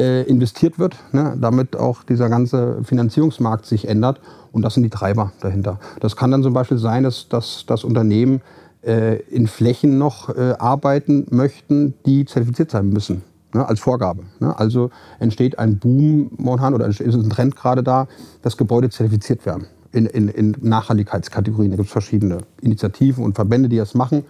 äh, 0.00 0.22
investiert 0.22 0.78
wird, 0.78 0.96
ne, 1.12 1.36
damit 1.38 1.76
auch 1.76 2.02
dieser 2.02 2.30
ganze 2.30 2.82
Finanzierungsmarkt 2.84 3.66
sich 3.66 3.86
ändert. 3.86 4.20
Und 4.50 4.62
das 4.62 4.74
sind 4.74 4.82
die 4.82 4.90
Treiber 4.90 5.32
dahinter. 5.40 5.78
Das 6.00 6.16
kann 6.16 6.30
dann 6.30 6.42
zum 6.42 6.54
Beispiel 6.54 6.78
sein, 6.78 7.04
dass, 7.04 7.28
dass 7.28 7.64
das 7.66 7.84
Unternehmen 7.84 8.40
äh, 8.82 9.20
in 9.24 9.46
Flächen 9.46 9.98
noch 9.98 10.30
äh, 10.30 10.54
arbeiten 10.58 11.26
möchten, 11.30 11.94
die 12.06 12.24
zertifiziert 12.24 12.70
sein 12.70 12.88
müssen. 12.88 13.22
Ne, 13.52 13.66
als 13.68 13.80
Vorgabe. 13.80 14.22
Ne? 14.38 14.58
Also 14.58 14.90
entsteht 15.18 15.58
ein 15.58 15.78
Boom 15.78 16.30
momentan 16.36 16.72
oder 16.72 16.86
ist 16.86 17.00
ein 17.00 17.30
Trend 17.30 17.56
gerade 17.56 17.82
da, 17.82 18.06
dass 18.42 18.56
Gebäude 18.56 18.90
zertifiziert 18.90 19.44
werden 19.44 19.66
in, 19.92 20.06
in, 20.06 20.28
in 20.28 20.56
Nachhaltigkeitskategorien. 20.60 21.72
Da 21.72 21.76
gibt 21.76 21.88
es 21.88 21.92
verschiedene 21.92 22.38
Initiativen 22.62 23.24
und 23.24 23.34
Verbände, 23.34 23.68
die 23.68 23.76
das 23.76 23.94
machen. 23.94 24.24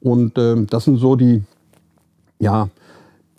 Und 0.00 0.38
äh, 0.38 0.64
das 0.66 0.84
sind 0.84 0.98
so 0.98 1.16
die, 1.16 1.42
ja, 2.38 2.68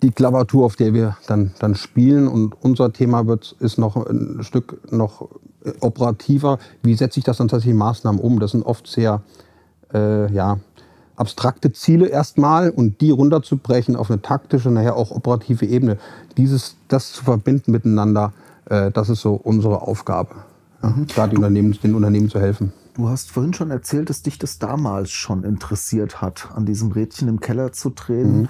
die 0.02 0.10
Klaviatur, 0.10 0.66
auf 0.66 0.76
der 0.76 0.92
wir 0.92 1.16
dann, 1.26 1.52
dann 1.58 1.74
spielen. 1.74 2.28
Und 2.28 2.54
unser 2.60 2.92
Thema 2.92 3.26
wird, 3.26 3.56
ist 3.60 3.78
noch 3.78 3.96
ein 3.96 4.42
Stück 4.42 4.92
noch 4.92 5.28
äh, 5.64 5.72
operativer. 5.80 6.58
Wie 6.82 6.94
setze 6.94 7.20
ich 7.20 7.24
das 7.24 7.38
dann 7.38 7.48
tatsächlich 7.48 7.72
in 7.72 7.78
Maßnahmen 7.78 8.20
um? 8.20 8.40
Das 8.40 8.50
sind 8.50 8.64
oft 8.64 8.86
sehr 8.86 9.22
äh, 9.94 10.30
ja, 10.32 10.58
abstrakte 11.16 11.72
Ziele 11.72 12.08
erstmal 12.08 12.70
und 12.70 13.00
die 13.00 13.10
runterzubrechen 13.10 13.94
auf 13.94 14.10
eine 14.10 14.20
taktische, 14.20 14.70
nachher 14.70 14.96
auch 14.96 15.12
operative 15.12 15.66
Ebene. 15.66 15.98
Dieses, 16.36 16.76
das 16.88 17.12
zu 17.12 17.24
verbinden 17.24 17.70
miteinander, 17.70 18.32
äh, 18.66 18.90
das 18.90 19.08
ist 19.08 19.20
so 19.20 19.34
unsere 19.34 19.82
Aufgabe, 19.82 20.34
mhm. 20.82 21.06
da 21.14 21.24
Unternehmen, 21.24 21.78
den 21.80 21.94
Unternehmen 21.94 22.28
zu 22.28 22.40
helfen. 22.40 22.72
Du 22.94 23.08
hast 23.08 23.30
vorhin 23.30 23.54
schon 23.54 23.70
erzählt, 23.70 24.10
dass 24.10 24.20
dich 24.20 24.38
das 24.38 24.58
damals 24.58 25.10
schon 25.10 25.44
interessiert 25.44 26.20
hat, 26.20 26.48
an 26.54 26.66
diesem 26.66 26.92
Rädchen 26.92 27.28
im 27.28 27.40
Keller 27.40 27.72
zu 27.72 27.90
drehen. 27.90 28.42
Mhm 28.42 28.48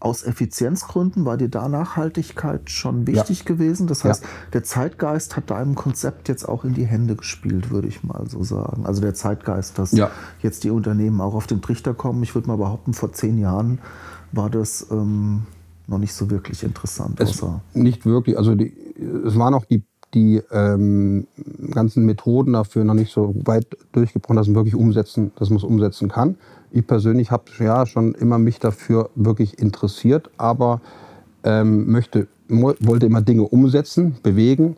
aus 0.00 0.22
Effizienzgründen 0.24 1.24
war 1.24 1.36
dir 1.36 1.48
da 1.48 1.68
Nachhaltigkeit 1.68 2.70
schon 2.70 3.06
wichtig 3.06 3.40
ja. 3.40 3.44
gewesen. 3.44 3.86
Das 3.86 4.04
heißt, 4.04 4.22
ja. 4.22 4.28
der 4.54 4.64
Zeitgeist 4.64 5.36
hat 5.36 5.50
deinem 5.50 5.74
Konzept 5.74 6.28
jetzt 6.28 6.48
auch 6.48 6.64
in 6.64 6.74
die 6.74 6.86
Hände 6.86 7.16
gespielt, 7.16 7.70
würde 7.70 7.88
ich 7.88 8.02
mal 8.02 8.26
so 8.28 8.42
sagen. 8.42 8.86
Also 8.86 9.00
der 9.00 9.14
Zeitgeist, 9.14 9.78
dass 9.78 9.92
ja. 9.92 10.10
jetzt 10.42 10.64
die 10.64 10.70
Unternehmen 10.70 11.20
auch 11.20 11.34
auf 11.34 11.46
den 11.46 11.60
Trichter 11.60 11.94
kommen. 11.94 12.22
Ich 12.22 12.34
würde 12.34 12.48
mal 12.48 12.56
behaupten, 12.56 12.94
vor 12.94 13.12
zehn 13.12 13.38
Jahren 13.38 13.78
war 14.32 14.48
das 14.48 14.86
ähm, 14.90 15.42
noch 15.86 15.98
nicht 15.98 16.14
so 16.14 16.30
wirklich 16.30 16.62
interessant. 16.62 17.20
Es 17.20 17.42
nicht 17.74 18.06
wirklich. 18.06 18.38
Also 18.38 18.54
die, 18.54 18.72
es 19.26 19.38
waren 19.38 19.54
auch 19.54 19.64
die 19.64 19.82
die 20.14 20.42
ähm, 20.50 21.26
ganzen 21.70 22.04
Methoden 22.04 22.54
dafür 22.54 22.84
noch 22.84 22.94
nicht 22.94 23.12
so 23.12 23.34
weit 23.44 23.66
durchgebrochen, 23.92 24.36
dass 24.36 24.48
man 24.48 24.56
wirklich 24.56 24.74
umsetzen, 24.74 25.30
dass 25.36 25.50
man 25.50 25.58
es 25.58 25.64
umsetzen 25.64 26.08
kann. 26.08 26.36
Ich 26.72 26.86
persönlich 26.86 27.30
habe 27.30 27.44
ja 27.58 27.84
schon 27.86 28.14
immer 28.14 28.38
mich 28.38 28.60
dafür 28.60 29.10
wirklich 29.14 29.58
interessiert, 29.58 30.30
aber 30.36 30.80
ähm, 31.42 31.90
möchte, 31.90 32.28
wollte 32.48 33.06
immer 33.06 33.22
Dinge 33.22 33.42
umsetzen, 33.42 34.16
bewegen 34.22 34.76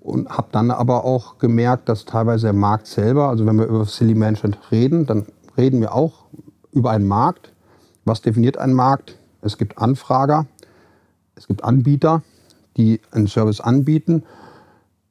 und 0.00 0.28
habe 0.28 0.48
dann 0.52 0.70
aber 0.70 1.04
auch 1.04 1.38
gemerkt, 1.38 1.88
dass 1.88 2.04
teilweise 2.04 2.46
der 2.46 2.52
Markt 2.52 2.86
selber, 2.86 3.28
also 3.28 3.44
wenn 3.46 3.58
wir 3.58 3.66
über 3.66 3.84
Silly 3.84 4.14
Management 4.14 4.58
reden, 4.70 5.06
dann 5.06 5.26
reden 5.56 5.80
wir 5.80 5.94
auch 5.94 6.24
über 6.72 6.90
einen 6.90 7.06
Markt. 7.06 7.52
Was 8.04 8.22
definiert 8.22 8.58
einen 8.58 8.74
Markt? 8.74 9.18
Es 9.42 9.58
gibt 9.58 9.78
Anfrager, 9.78 10.46
es 11.34 11.48
gibt 11.48 11.64
Anbieter, 11.64 12.22
die 12.76 13.00
einen 13.10 13.26
Service 13.26 13.60
anbieten 13.60 14.22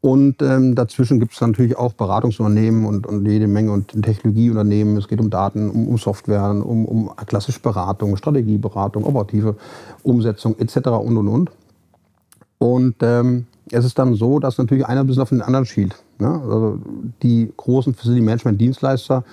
und 0.02 0.42
ähm, 0.42 0.74
dazwischen 0.74 1.20
gibt 1.20 1.34
es 1.34 1.42
natürlich 1.42 1.78
auch 1.78 1.94
Beratungsunternehmen 1.94 2.86
und, 2.86 3.06
und 3.06 3.24
jede 3.28 3.48
Menge 3.48 3.72
und 3.72 3.90
Technologieunternehmen. 4.02 4.98
Es 4.98 5.08
geht 5.08 5.22
um 5.22 5.30
Daten, 5.30 5.70
um, 5.70 5.88
um 5.88 5.98
Software, 6.00 6.50
um, 6.50 6.86
um 6.86 7.12
klassische 7.28 7.60
Beratung, 7.60 8.18
Strategieberatung, 8.18 9.04
operative 9.04 9.56
Umsetzung 10.02 10.58
etc. 10.58 10.88
und 10.88 11.18
und 11.18 11.28
und. 11.28 11.52
Und 12.58 12.96
ähm, 13.02 13.46
es 13.70 13.86
ist 13.86 14.00
dann 14.00 14.16
so, 14.16 14.40
dass 14.40 14.58
natürlich 14.58 14.88
einer 14.88 15.02
ein 15.02 15.08
bisschen 15.08 15.22
auf 15.22 15.30
den 15.30 15.44
anderen 15.44 15.68
schielt. 15.68 15.96
Ne? 16.18 16.30
Also 16.30 16.80
die 17.22 17.54
großen 17.56 17.94
Facility 17.94 18.22
Management 18.22 18.60
Dienstleister, 18.60 19.24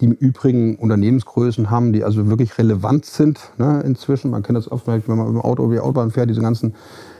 die 0.00 0.06
im 0.06 0.12
Übrigen 0.12 0.74
Unternehmensgrößen 0.76 1.70
haben, 1.70 1.92
die 1.92 2.02
also 2.02 2.28
wirklich 2.28 2.58
relevant 2.58 3.04
sind 3.06 3.52
ne, 3.58 3.80
inzwischen. 3.86 4.32
Man 4.32 4.42
kennt 4.42 4.58
das 4.58 4.70
oft, 4.70 4.88
wenn 4.88 5.02
man 5.06 5.28
im 5.28 5.40
Auto 5.40 5.64
über 5.64 5.74
die 5.74 5.80
Autobahn 5.80 6.10
fährt, 6.10 6.28
diese 6.28 6.42
ganzen 6.42 6.74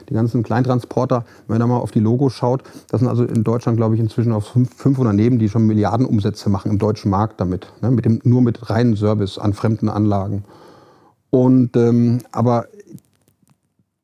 die 0.09 0.15
ganzen 0.15 0.43
Kleintransporter, 0.43 1.25
wenn 1.47 1.59
man 1.59 1.61
da 1.61 1.67
mal 1.67 1.81
auf 1.81 1.91
die 1.91 2.01
Logos 2.01 2.33
schaut, 2.33 2.63
das 2.91 3.01
sind 3.01 3.09
also 3.09 3.25
in 3.25 3.45
Deutschland, 3.45 3.77
glaube 3.77 3.95
ich, 3.95 4.01
inzwischen 4.01 4.33
auf 4.33 4.47
fünf, 4.77 4.99
Unternehmen, 4.99 5.39
die 5.39 5.49
schon 5.49 5.67
Milliardenumsätze 5.67 6.49
machen 6.51 6.71
im 6.71 6.79
deutschen 6.79 7.11
Markt 7.11 7.41
damit, 7.41 7.67
ne, 7.83 7.91
mit 7.91 8.05
dem, 8.05 8.21
nur 8.25 8.43
mit 8.43 8.71
reinen 8.71 8.97
Service 8.97 9.39
an 9.39 9.53
fremden 9.53 9.89
Anlagen. 9.89 10.45
Und, 11.31 11.77
ähm, 11.77 12.21
aber 12.33 12.67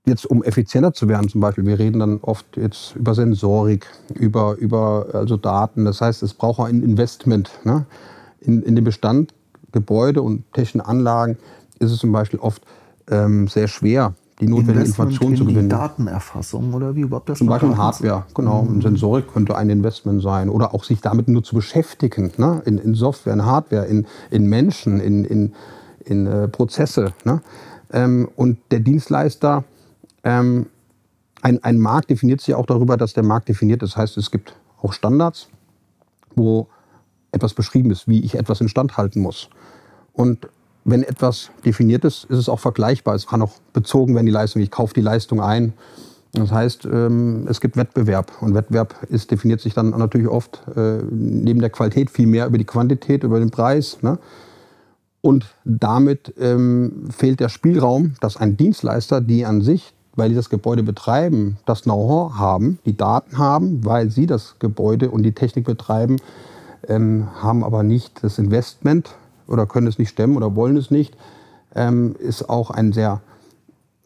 jetzt 0.05 0.27
um 0.27 0.43
effizienter 0.43 0.93
zu 0.93 1.09
werden 1.09 1.29
zum 1.29 1.41
Beispiel, 1.41 1.65
wir 1.65 1.79
reden 1.79 2.01
dann 2.01 2.19
oft 2.23 2.57
jetzt 2.57 2.97
über 2.97 3.15
Sensorik, 3.15 3.87
über, 4.15 4.57
über 4.57 5.07
also 5.13 5.37
Daten, 5.37 5.85
das 5.85 6.01
heißt, 6.01 6.23
es 6.23 6.35
braucht 6.35 6.59
auch 6.59 6.65
ein 6.65 6.83
Investment. 6.83 7.51
Ne? 7.65 7.87
In, 8.41 8.63
in 8.63 8.75
den 8.75 8.85
Bestand, 8.85 9.33
Gebäude 9.71 10.23
und 10.23 10.45
technischen 10.53 10.81
Anlagen 10.81 11.39
ist 11.79 11.93
es 11.93 11.99
zum 11.99 12.13
Beispiel 12.13 12.41
oft 12.41 12.63
ähm, 13.11 13.49
sehr 13.49 13.69
schwer, 13.69 14.15
die 14.43 14.49
notwendige 14.49 14.87
Informationen 14.87 15.37
zu 15.37 15.45
gewinnen. 15.45 15.69
Datenerfassung 15.69 16.75
oder 16.75 16.97
wie 16.97 17.03
überhaupt 17.03 17.29
das 17.29 17.39
Zum 17.39 17.47
Beispiel 17.47 17.77
Hardware, 17.77 18.25
genau. 18.35 18.63
Mhm. 18.63 18.83
Sensorik 18.83 19.33
könnte 19.33 19.57
ein 19.57 19.71
Investment 19.71 20.21
sein. 20.21 20.49
Oder 20.49 20.75
auch 20.75 20.83
sich 20.83 21.01
damit 21.01 21.29
nur 21.29 21.45
zu 21.45 21.55
beschäftigen, 21.55 22.33
ne? 22.37 22.61
in, 22.67 22.79
in 22.79 22.95
Software, 22.95 23.35
in 23.35 23.47
Hardware, 23.47 23.87
in, 23.87 24.07
in 24.31 24.47
Menschen, 24.47 24.99
in, 24.99 25.25
in, 25.25 25.55
in 26.05 26.27
äh, 26.27 26.49
Prozesse. 26.49 27.13
Ne? 27.25 27.41
Ähm, 27.93 28.29
und 28.35 28.59
der 28.73 28.81
Dienstleister, 28.81 29.65
ähm, 30.25 30.67
ein, 31.41 31.63
ein 31.63 31.79
Markt 31.79 32.11
definiert 32.11 32.41
sich 32.41 32.55
auch 32.55 32.67
darüber, 32.67 32.97
dass 32.97 33.13
der 33.13 33.25
Markt 33.25 33.49
definiert 33.49 33.83
ist. 33.83 33.93
Das 33.93 33.97
heißt, 33.97 34.17
es 34.17 34.31
gibt 34.33 34.57
auch 34.81 34.93
Standards, 34.93 35.49
wo 36.35 36.67
etwas 37.31 37.55
beschrieben 37.55 37.93
ist, 37.93 38.09
wie 38.09 38.25
ich 38.25 38.35
etwas 38.35 38.61
instand 38.61 38.97
halten 38.97 39.21
muss. 39.21 39.49
Und 40.13 40.49
wenn 40.85 41.03
etwas 41.03 41.51
definiert 41.65 42.05
ist, 42.05 42.25
ist 42.25 42.39
es 42.39 42.49
auch 42.49 42.61
vergleichbar. 42.61 43.15
Es 43.15 43.27
kann 43.27 43.43
auch 43.43 43.53
bezogen 43.73 44.15
werden, 44.15 44.27
die 44.27 44.33
Leistung. 44.33 44.63
Ich 44.63 44.71
kaufe 44.71 44.95
die 44.95 45.01
Leistung 45.01 45.41
ein. 45.41 45.75
Das 46.33 46.51
heißt, 46.51 46.87
ähm, 46.87 47.47
es 47.49 47.61
gibt 47.61 47.77
Wettbewerb. 47.77 48.33
Und 48.41 48.55
Wettbewerb 48.55 48.97
ist, 49.09 49.31
definiert 49.31 49.61
sich 49.61 49.75
dann 49.75 49.91
natürlich 49.91 50.29
oft 50.29 50.63
äh, 50.75 50.99
neben 51.11 51.61
der 51.61 51.71
Qualität 51.71 52.11
viel 52.11 52.27
mehr 52.27 52.47
über 52.47 52.59
die 52.59 52.65
Quantität, 52.65 53.23
über 53.23 53.39
den 53.39 53.51
Preis. 53.51 53.99
Ne? 54.03 54.19
Und 55.21 55.55
damit 55.65 56.35
ähm, 56.41 57.09
fehlt 57.11 57.39
der 57.39 57.49
Spielraum, 57.49 58.15
dass 58.21 58.37
ein 58.37 58.57
Dienstleister, 58.57 59.21
die 59.21 59.45
an 59.45 59.61
sich, 59.61 59.95
weil 60.17 60.31
die 60.31 60.35
das 60.35 60.51
Gebäude 60.51 60.83
betreiben, 60.83 61.59
das 61.65 61.83
Know-how 61.83 62.35
haben, 62.35 62.79
die 62.87 62.97
Daten 62.97 63.39
haben, 63.39 63.85
weil 63.85 64.11
sie 64.11 64.27
das 64.27 64.57
Gebäude 64.59 65.11
und 65.11 65.23
die 65.23 65.33
Technik 65.33 65.65
betreiben, 65.65 66.17
ähm, 66.89 67.29
haben 67.41 67.63
aber 67.63 67.83
nicht 67.83 68.25
das 68.25 68.39
Investment 68.39 69.15
oder 69.53 69.67
können 69.67 69.87
es 69.87 69.99
nicht 69.99 70.11
stemmen 70.11 70.37
oder 70.37 70.57
wollen 70.57 70.77
es 70.77 70.91
nicht, 70.91 71.17
ähm, 71.75 72.17
ist 72.19 72.49
auch 72.49 72.71
ein 72.71 72.93
sehr 72.93 73.21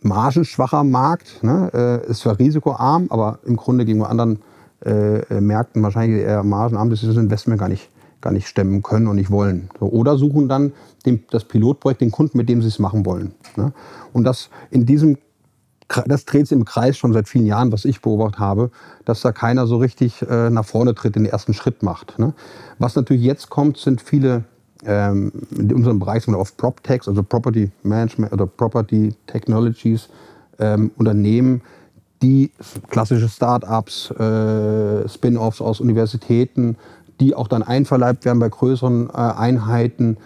margenschwacher 0.03 0.85
Markt. 0.85 1.43
Ne? 1.43 1.71
Äh, 1.73 2.11
ist 2.11 2.21
zwar 2.21 2.39
risikoarm, 2.39 3.07
aber 3.11 3.39
im 3.45 3.57
Grunde 3.57 3.85
gegenüber 3.85 4.11
anderen 4.11 4.41
äh, 4.85 5.19
äh, 5.21 5.41
Märkten 5.41 5.83
wahrscheinlich 5.83 6.23
eher 6.23 6.43
margenarm, 6.43 6.91
dass 6.91 7.01
sie 7.01 7.07
das 7.07 7.17
Investment 7.17 7.59
gar 7.59 7.69
nicht, 7.69 7.91
gar 8.21 8.33
nicht 8.33 8.47
stemmen 8.47 8.83
können 8.83 9.07
und 9.07 9.17
nicht 9.17 9.31
wollen. 9.31 9.71
So, 9.81 9.87
oder 9.87 10.17
suchen 10.17 10.49
dann 10.49 10.73
den, 11.05 11.25
das 11.31 11.45
Pilotprojekt, 11.45 12.01
den 12.01 12.11
Kunden, 12.11 12.37
mit 12.39 12.49
dem 12.49 12.63
sie 12.63 12.69
es 12.69 12.79
machen 12.79 13.07
wollen. 13.07 13.35
Ne? 13.57 13.73
Und 14.13 14.25
das 14.25 14.51
in 14.71 14.87
diesem 14.87 15.19
das 16.07 16.25
dreht 16.25 16.49
sich 16.49 16.59
im 16.59 16.65
Kreis 16.65 16.97
schon 16.97 17.13
seit 17.13 17.29
vielen 17.29 17.47
Jahren, 17.47 17.71
was 17.71 17.85
ich 17.85 18.01
beobachtet 18.01 18.41
habe, 18.41 18.71
dass 19.05 19.21
da 19.21 19.31
keiner 19.31 19.69
so 19.69 19.77
richtig 19.77 20.21
äh, 20.23 20.51
nach 20.51 20.65
vorne 20.65 20.97
tritt, 20.97 21.15
den 21.15 21.27
ersten 21.27 21.55
Schritt 21.55 21.85
macht. 21.85 22.19
Ne? 22.19 22.35
Was 22.81 22.97
natürlich 22.97 23.23
jetzt 23.23 23.51
kommt, 23.51 23.77
sind 23.79 24.03
viele 24.03 24.45
ähm, 24.87 25.33
in 25.51 25.73
unserem 25.75 25.99
Bereich 25.99 26.25
sind 26.25 26.35
wir 26.35 26.39
auf 26.39 26.57
PropTechs, 26.57 27.09
also 27.09 27.23
Property 27.23 27.71
Management 27.83 28.33
oder 28.33 28.47
Property 28.47 29.15
Technologies 29.27 30.09
ähm, 30.59 30.91
Unternehmen, 30.97 31.61
die 32.23 32.51
klassische 32.89 33.29
Start-ups, 33.29 34.11
äh, 34.13 35.09
Spin-offs 35.09 35.61
aus 35.61 35.81
Universitäten, 35.81 36.77
die 37.21 37.35
auch 37.35 37.49
dann 37.49 37.63
einverleibt 37.63 38.25
werden 38.25 38.39
bei 38.39 38.49
größeren 38.49 39.11
äh, 39.11 39.13
Einheiten, 39.13 40.17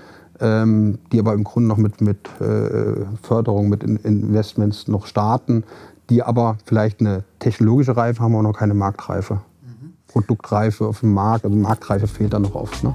ähm, 0.41 0.99
die 1.13 1.19
aber 1.19 1.35
im 1.35 1.45
Grunde 1.45 1.69
noch 1.69 1.77
mit, 1.77 2.01
mit 2.01 2.29
äh, 2.41 3.05
Förderung, 3.23 3.69
mit 3.69 3.83
in 3.83 3.97
Investments 3.97 4.89
noch 4.89 5.07
starten, 5.07 5.65
die 6.09 6.23
aber 6.23 6.59
vielleicht 6.65 7.01
eine 7.01 7.25
technologische 7.39 7.97
Reife 7.97 8.23
haben, 8.23 8.35
aber 8.35 8.43
noch 8.43 8.59
keine 8.59 8.75
Marktreife. 8.75 9.35
Mhm. 9.63 9.93
Produktreife 10.09 10.87
auf 10.87 11.01
dem 11.01 11.13
Markt, 11.13 11.45
also 11.45 11.57
Marktreife 11.57 12.07
fehlt 12.07 12.33
da 12.33 12.39
noch 12.39 12.55
oft. 12.55 12.83
Ne? 12.83 12.95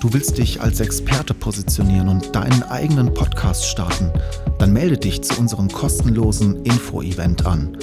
Du 0.00 0.12
willst 0.14 0.38
dich 0.38 0.62
als 0.62 0.80
Experte 0.80 1.34
positionieren 1.34 2.08
und 2.08 2.34
deinen 2.34 2.62
eigenen 2.62 3.12
Podcast 3.12 3.66
starten? 3.66 4.10
Dann 4.58 4.72
melde 4.72 4.96
dich 4.96 5.20
zu 5.20 5.38
unserem 5.38 5.68
kostenlosen 5.68 6.64
Info-Event 6.64 7.44
an. 7.44 7.76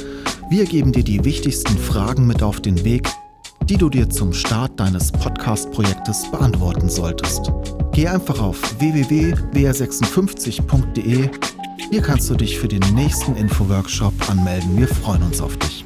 Wir 0.50 0.66
geben 0.66 0.92
dir 0.92 1.04
die 1.04 1.24
wichtigsten 1.24 1.78
Fragen 1.78 2.26
mit 2.26 2.42
auf 2.42 2.60
den 2.60 2.84
Weg, 2.84 3.08
die 3.66 3.78
du 3.78 3.90
dir 3.90 4.10
zum 4.10 4.34
Start 4.34 4.80
deines 4.80 5.12
Podcast-Projektes 5.12 6.32
beantworten 6.32 6.90
solltest. 6.90 7.52
Geh 7.92 8.08
einfach 8.08 8.42
auf 8.42 8.80
www.br56.de 8.80 11.30
Hier 11.92 12.02
kannst 12.02 12.32
du 12.32 12.36
dich 12.36 12.58
für 12.58 12.68
den 12.68 12.82
nächsten 12.96 13.36
Info-Workshop 13.36 14.28
anmelden. 14.28 14.76
Wir 14.76 14.88
freuen 14.88 15.22
uns 15.22 15.40
auf 15.40 15.56
dich. 15.58 15.86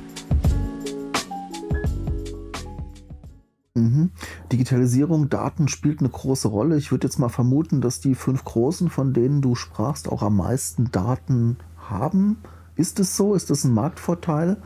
Digitalisierung, 4.51 5.29
Daten 5.29 5.67
spielt 5.67 5.99
eine 5.99 6.09
große 6.09 6.47
Rolle. 6.47 6.77
Ich 6.77 6.91
würde 6.91 7.07
jetzt 7.07 7.19
mal 7.19 7.29
vermuten, 7.29 7.81
dass 7.81 7.99
die 7.99 8.15
fünf 8.15 8.43
großen, 8.43 8.89
von 8.89 9.13
denen 9.13 9.41
du 9.41 9.55
sprachst, 9.55 10.09
auch 10.09 10.21
am 10.21 10.37
meisten 10.37 10.91
Daten 10.91 11.57
haben. 11.89 12.37
Ist 12.75 12.99
es 12.99 13.17
so? 13.17 13.35
Ist 13.35 13.49
das 13.49 13.63
ein 13.63 13.73
Marktvorteil? 13.73 14.57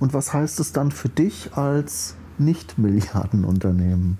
Und 0.00 0.14
was 0.14 0.32
heißt 0.32 0.60
es 0.60 0.72
dann 0.72 0.90
für 0.90 1.08
dich 1.08 1.56
als 1.56 2.16
Nicht-Milliardenunternehmen? 2.38 4.18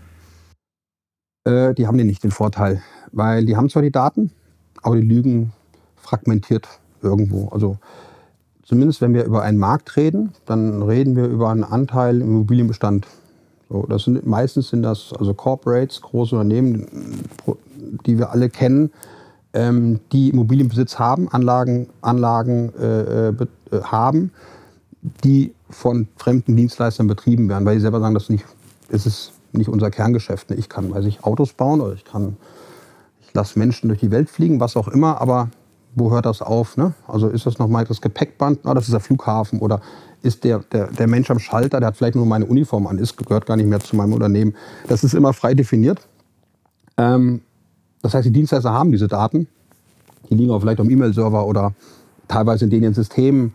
Äh, 1.45 1.75
die 1.75 1.87
haben 1.87 1.99
den 1.99 2.07
nicht 2.07 2.23
den 2.23 2.31
Vorteil, 2.31 2.83
weil 3.11 3.45
die 3.45 3.57
haben 3.57 3.69
zwar 3.69 3.83
die 3.83 3.91
Daten, 3.91 4.31
aber 4.83 4.97
die 4.97 5.07
lügen 5.07 5.53
fragmentiert 5.97 6.69
irgendwo. 7.03 7.49
Also 7.49 7.79
zumindest 8.63 9.01
wenn 9.01 9.15
wir 9.15 9.25
über 9.25 9.43
einen 9.43 9.59
Markt 9.59 9.97
reden, 9.97 10.33
dann 10.47 10.83
reden 10.83 11.17
wir 11.17 11.27
über 11.27 11.51
einen 11.51 11.65
Anteil 11.65 12.21
im 12.21 12.29
Immobilienbestand. 12.29 13.07
Das 13.89 14.05
sind, 14.05 14.27
meistens 14.27 14.69
sind 14.69 14.83
das 14.83 15.13
also 15.19 15.35
Corporates, 15.35 16.01
große 16.01 16.35
Unternehmen, 16.37 16.87
die 18.07 18.19
wir 18.19 18.31
alle 18.31 18.51
kennen, 18.51 18.91
ähm, 19.55 20.01
die 20.13 20.31
Immobilienbesitz 20.31 20.99
haben, 20.99 21.29
Anlagen, 21.29 21.89
Anlagen 22.01 22.73
äh, 22.75 23.29
äh, 23.29 23.35
haben, 23.83 24.33
die 25.25 25.53
von 25.71 26.09
fremden 26.17 26.57
Dienstleistern 26.57 27.07
betrieben 27.07 27.49
werden, 27.49 27.65
weil 27.65 27.77
sie 27.77 27.83
selber 27.83 28.01
sagen, 28.01 28.15
das 28.15 28.25
ist 28.25 28.31
nicht, 28.31 28.45
das 28.91 29.07
ist 29.07 29.33
nicht 29.53 29.69
unser 29.69 29.91
Kerngeschäft. 29.91 30.51
Ich 30.53 30.69
kann, 30.69 30.93
weiß 30.93 31.05
ich, 31.05 31.25
Autos 31.25 31.53
bauen 31.53 31.81
oder 31.81 31.95
ich 31.95 32.05
kann, 32.05 32.37
ich 33.21 33.33
lasse 33.35 33.59
Menschen 33.59 33.89
durch 33.89 34.01
die 34.01 34.11
Welt 34.11 34.31
fliegen, 34.31 34.61
was 34.61 34.77
auch 34.77 34.89
immer, 34.89 35.21
aber 35.21 35.49
wo 35.95 36.11
hört 36.11 36.27
das 36.27 36.41
auf? 36.41 36.77
Ne? 36.77 36.95
Also 37.07 37.29
ist 37.29 37.47
das 37.47 37.59
noch 37.59 37.69
mal 37.69 37.85
das 37.85 38.01
Gepäckband? 38.01 38.61
Ah, 38.65 38.75
das 38.75 38.85
ist 38.85 38.93
der 38.93 39.01
Flughafen 39.01 39.61
oder 39.61 39.81
ist 40.23 40.45
der, 40.45 40.61
der, 40.61 40.89
der 40.89 41.07
Mensch 41.07 41.31
am 41.31 41.39
Schalter, 41.39 41.81
der 41.81 41.89
hat 41.89 41.97
vielleicht 41.97 42.15
nur 42.15 42.27
meine 42.27 42.47
Uniform 42.47 42.87
an, 42.87 42.99
ist, 42.99 43.17
gehört 43.17 43.47
gar 43.47 43.57
nicht 43.57 43.69
mehr 43.69 43.81
zu 43.81 43.97
meinem 43.97 44.13
Unternehmen. 44.13 44.55
Das 44.89 45.05
ist 45.05 45.15
immer 45.15 45.33
frei 45.33 45.55
definiert. 45.55 46.01
Ähm, 46.97 47.43
das 48.03 48.15
heißt, 48.15 48.27
die 48.27 48.33
Dienstleister 48.33 48.73
haben 48.73 48.93
diese 48.93 49.09
Daten. 49.09 49.49
Die 50.31 50.35
liegen 50.35 50.51
auch 50.51 50.61
vielleicht 50.61 50.81
am 50.81 50.91
E-Mail-Server 50.91 51.47
oder 51.47 51.75
teilweise 52.29 52.65
in 52.65 52.71
denen 52.71 52.95
Systemen. 52.95 53.55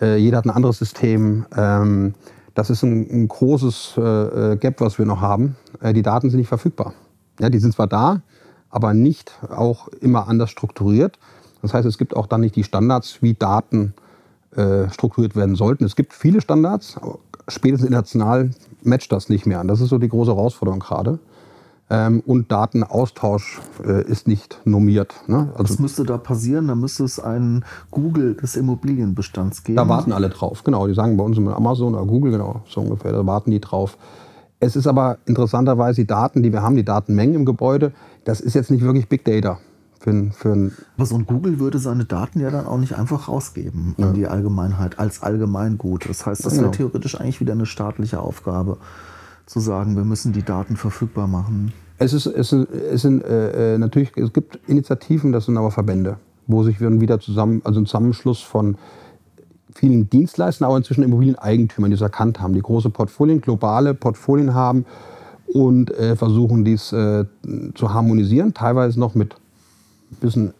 Äh, 0.00 0.16
jeder 0.16 0.38
hat 0.38 0.46
ein 0.46 0.50
anderes 0.50 0.78
System. 0.78 1.46
Ähm, 1.56 2.14
das 2.54 2.70
ist 2.70 2.82
ein, 2.82 3.08
ein 3.10 3.28
großes 3.28 3.96
äh, 3.96 4.56
Gap, 4.56 4.80
was 4.80 4.98
wir 4.98 5.06
noch 5.06 5.20
haben. 5.20 5.56
Äh, 5.80 5.92
die 5.92 6.02
Daten 6.02 6.30
sind 6.30 6.38
nicht 6.38 6.48
verfügbar. 6.48 6.94
Ja, 7.38 7.48
die 7.50 7.58
sind 7.58 7.72
zwar 7.72 7.86
da, 7.86 8.20
aber 8.68 8.94
nicht 8.94 9.32
auch 9.48 9.88
immer 10.00 10.28
anders 10.28 10.50
strukturiert. 10.50 11.18
Das 11.62 11.74
heißt, 11.74 11.86
es 11.86 11.98
gibt 11.98 12.16
auch 12.16 12.26
dann 12.26 12.40
nicht 12.40 12.56
die 12.56 12.64
Standards, 12.64 13.22
wie 13.22 13.34
Daten 13.34 13.94
äh, 13.94 14.09
strukturiert 14.90 15.36
werden 15.36 15.54
sollten. 15.54 15.84
Es 15.84 15.94
gibt 15.94 16.12
viele 16.12 16.40
Standards, 16.40 16.98
spätestens 17.48 17.86
international 17.86 18.50
matcht 18.82 19.12
das 19.12 19.28
nicht 19.28 19.46
mehr. 19.46 19.60
Und 19.60 19.68
das 19.68 19.80
ist 19.80 19.90
so 19.90 19.98
die 19.98 20.08
große 20.08 20.30
Herausforderung 20.30 20.80
gerade. 20.80 21.18
Ähm, 21.92 22.22
und 22.24 22.52
Datenaustausch 22.52 23.60
äh, 23.84 24.04
ist 24.04 24.28
nicht 24.28 24.60
normiert. 24.64 25.12
Ne? 25.26 25.48
Also, 25.56 25.74
Was 25.74 25.78
müsste 25.80 26.04
da 26.04 26.18
passieren? 26.18 26.68
Da 26.68 26.76
müsste 26.76 27.02
es 27.02 27.18
einen 27.18 27.64
Google 27.90 28.36
des 28.36 28.54
Immobilienbestands 28.54 29.64
geben. 29.64 29.76
Da 29.76 29.88
warten 29.88 30.12
alle 30.12 30.28
drauf, 30.28 30.62
genau. 30.62 30.86
Die 30.86 30.94
sagen 30.94 31.16
bei 31.16 31.24
uns 31.24 31.36
immer 31.36 31.56
Amazon 31.56 31.96
oder 31.96 32.06
Google, 32.06 32.30
genau, 32.30 32.62
so 32.68 32.80
ungefähr, 32.80 33.10
da 33.10 33.26
warten 33.26 33.50
die 33.50 33.60
drauf. 33.60 33.98
Es 34.60 34.76
ist 34.76 34.86
aber 34.86 35.18
interessanterweise 35.26 36.02
die 36.02 36.06
Daten, 36.06 36.44
die 36.44 36.52
wir 36.52 36.62
haben, 36.62 36.76
die 36.76 36.84
Datenmengen 36.84 37.34
im 37.34 37.44
Gebäude, 37.44 37.92
das 38.24 38.40
ist 38.40 38.54
jetzt 38.54 38.70
nicht 38.70 38.84
wirklich 38.84 39.08
Big 39.08 39.24
Data. 39.24 39.58
Für, 40.00 40.30
für 40.32 40.70
aber 40.96 41.06
so 41.06 41.14
ein 41.14 41.26
Google 41.26 41.58
würde 41.58 41.78
seine 41.78 42.06
Daten 42.06 42.40
ja 42.40 42.50
dann 42.50 42.66
auch 42.66 42.78
nicht 42.78 42.96
einfach 42.96 43.28
rausgeben 43.28 43.94
ja. 43.98 44.08
an 44.08 44.14
die 44.14 44.26
Allgemeinheit 44.26 44.98
als 44.98 45.22
Allgemeingut. 45.22 46.08
Das 46.08 46.24
heißt, 46.24 46.44
das 46.44 46.54
wäre 46.54 46.64
genau. 46.64 46.72
theoretisch 46.72 47.20
eigentlich 47.20 47.40
wieder 47.40 47.52
eine 47.52 47.66
staatliche 47.66 48.18
Aufgabe 48.18 48.78
zu 49.44 49.60
sagen, 49.60 49.96
wir 49.96 50.04
müssen 50.04 50.32
die 50.32 50.42
Daten 50.42 50.76
verfügbar 50.76 51.26
machen? 51.26 51.72
Es, 51.98 52.14
ist, 52.14 52.24
es, 52.24 52.48
sind, 52.48 52.70
es 52.70 53.02
sind 53.02 53.22
äh, 53.24 53.74
äh, 53.74 53.78
natürlich, 53.78 54.16
es 54.16 54.32
gibt 54.32 54.58
Initiativen, 54.66 55.32
das 55.32 55.44
sind 55.46 55.58
aber 55.58 55.70
Verbände, 55.70 56.16
wo 56.46 56.62
sich 56.62 56.80
wieder 56.80 57.20
zusammen, 57.20 57.60
also 57.64 57.80
ein 57.80 57.86
Zusammenschluss 57.86 58.40
von 58.40 58.78
vielen 59.74 60.08
Dienstleistern, 60.08 60.66
aber 60.66 60.78
inzwischen 60.78 61.04
Immobilieneigentümern, 61.04 61.90
die 61.90 61.96
es 61.96 62.00
erkannt 62.00 62.40
haben, 62.40 62.54
die 62.54 62.62
große 62.62 62.88
Portfolien, 62.88 63.40
globale 63.42 63.92
Portfolien 63.92 64.54
haben 64.54 64.86
und 65.52 65.90
äh, 65.90 66.16
versuchen 66.16 66.64
dies 66.64 66.92
äh, 66.92 67.24
zu 67.74 67.92
harmonisieren, 67.92 68.54
teilweise 68.54 68.98
noch 68.98 69.14
mit 69.14 69.34
bisschen 70.16 70.54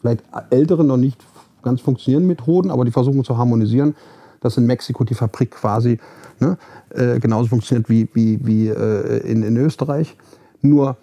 vielleicht 0.00 0.22
älteren, 0.50 0.86
noch 0.86 0.96
nicht 0.96 1.18
ganz 1.62 1.80
funktionierenden 1.80 2.28
Methoden, 2.28 2.70
aber 2.70 2.84
die 2.84 2.92
versuchen 2.92 3.24
zu 3.24 3.36
harmonisieren, 3.36 3.96
dass 4.40 4.56
in 4.56 4.66
Mexiko 4.66 5.04
die 5.04 5.14
Fabrik 5.14 5.50
quasi 5.50 5.98
ne, 6.38 6.56
äh, 6.90 7.18
genauso 7.18 7.48
funktioniert 7.48 7.88
wie, 7.88 8.08
wie, 8.12 8.38
wie 8.46 8.68
äh, 8.68 9.18
in, 9.28 9.42
in 9.42 9.56
Österreich. 9.56 10.16
Nur 10.62 10.96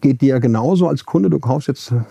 geht 0.00 0.20
dir 0.20 0.28
ja 0.28 0.38
genauso 0.38 0.88
als 0.88 1.04
Kunde, 1.04 1.30
du 1.30 1.38
kaufst 1.38 1.68
jetzt 1.68 1.92
ein 1.92 2.04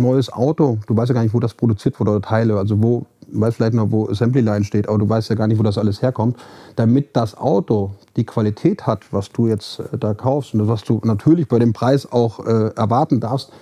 neues 0.00 0.32
Auto, 0.32 0.78
du 0.86 0.96
weißt 0.96 1.10
ja 1.10 1.14
gar 1.14 1.22
nicht, 1.22 1.34
wo 1.34 1.40
das 1.40 1.54
produziert 1.54 1.98
wurde 2.00 2.12
oder 2.12 2.22
Teile, 2.22 2.56
also 2.56 2.82
wo, 2.82 3.06
weißt 3.32 3.56
vielleicht 3.56 3.74
noch, 3.74 3.90
wo 3.90 4.08
Assembly 4.08 4.40
Line 4.40 4.64
steht, 4.64 4.88
aber 4.88 4.98
du 4.98 5.08
weißt 5.08 5.30
ja 5.30 5.36
gar 5.36 5.46
nicht, 5.46 5.58
wo 5.58 5.62
das 5.62 5.78
alles 5.78 6.02
herkommt. 6.02 6.36
Damit 6.76 7.16
das 7.16 7.36
Auto 7.36 7.92
die 8.16 8.24
Qualität 8.24 8.86
hat, 8.86 9.12
was 9.12 9.30
du 9.30 9.48
jetzt 9.48 9.80
äh, 9.80 9.98
da 9.98 10.14
kaufst 10.14 10.54
und 10.54 10.66
was 10.68 10.84
du 10.84 11.00
natürlich 11.04 11.48
bei 11.48 11.58
dem 11.58 11.72
Preis 11.72 12.10
auch 12.10 12.46
äh, 12.46 12.70
erwarten 12.76 13.20
darfst, 13.20 13.52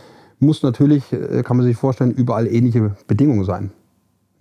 muss 0.40 0.62
natürlich, 0.62 1.12
äh, 1.12 1.42
kann 1.42 1.56
man 1.56 1.66
sich 1.66 1.76
vorstellen, 1.76 2.12
überall 2.12 2.46
ähnliche 2.46 2.96
Bedingungen 3.06 3.44
sein. 3.44 3.70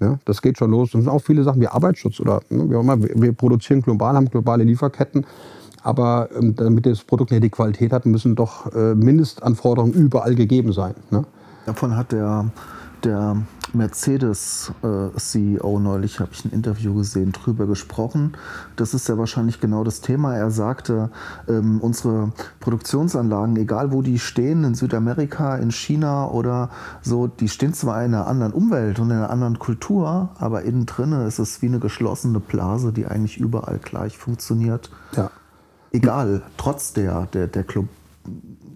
Ja, 0.01 0.17
das 0.25 0.41
geht 0.41 0.57
schon 0.57 0.71
los. 0.71 0.91
Das 0.91 1.01
sind 1.01 1.09
auch 1.09 1.21
viele 1.21 1.43
Sachen 1.43 1.59
wie 1.61 1.67
Arbeitsschutz 1.67 2.19
oder 2.21 2.41
ne, 2.49 2.69
wie 2.69 2.75
auch 2.75 2.81
immer. 2.81 3.01
Wir 3.01 3.33
produzieren 3.33 3.81
global, 3.81 4.15
haben 4.15 4.29
globale 4.29 4.63
Lieferketten. 4.63 5.25
Aber 5.83 6.29
ähm, 6.37 6.55
damit 6.55 6.85
das 6.85 7.03
Produkt 7.03 7.31
die 7.31 7.49
Qualität 7.49 7.91
hat, 7.91 8.05
müssen 8.05 8.35
doch 8.35 8.73
äh, 8.73 8.95
Mindestanforderungen 8.95 9.93
überall 9.93 10.35
gegeben 10.35 10.73
sein. 10.73 10.93
Ne? 11.09 11.25
Davon 11.65 11.95
hat 11.95 12.11
der, 12.11 12.49
der 13.03 13.37
Mercedes-CEO 13.73 15.77
äh, 15.77 15.79
neulich, 15.79 16.19
habe 16.19 16.31
ich 16.33 16.45
ein 16.45 16.51
Interview 16.51 16.95
gesehen, 16.95 17.31
drüber 17.31 17.67
gesprochen. 17.67 18.33
Das 18.75 18.93
ist 18.93 19.07
ja 19.07 19.17
wahrscheinlich 19.17 19.59
genau 19.59 19.83
das 19.83 20.01
Thema. 20.01 20.35
Er 20.35 20.51
sagte, 20.51 21.09
ähm, 21.47 21.79
unsere 21.81 22.31
Produktionsanlagen, 22.59 23.55
egal 23.57 23.91
wo 23.91 24.01
die 24.01 24.19
stehen, 24.19 24.63
in 24.63 24.75
Südamerika, 24.75 25.57
in 25.57 25.71
China 25.71 26.29
oder 26.29 26.69
so, 27.01 27.27
die 27.27 27.49
stehen 27.49 27.73
zwar 27.73 28.03
in 28.03 28.13
einer 28.13 28.27
anderen 28.27 28.53
Umwelt 28.53 28.99
und 28.99 29.11
in 29.11 29.17
einer 29.17 29.29
anderen 29.29 29.59
Kultur, 29.59 30.29
aber 30.37 30.63
innen 30.63 30.85
drin 30.85 31.11
ist 31.11 31.39
es 31.39 31.61
wie 31.61 31.67
eine 31.67 31.79
geschlossene 31.79 32.39
Blase, 32.39 32.91
die 32.91 33.05
eigentlich 33.05 33.37
überall 33.37 33.79
gleich 33.79 34.17
funktioniert. 34.17 34.89
Ja. 35.15 35.31
Egal, 35.91 36.43
trotz 36.57 36.93
der, 36.93 37.25
der, 37.27 37.47
der 37.47 37.65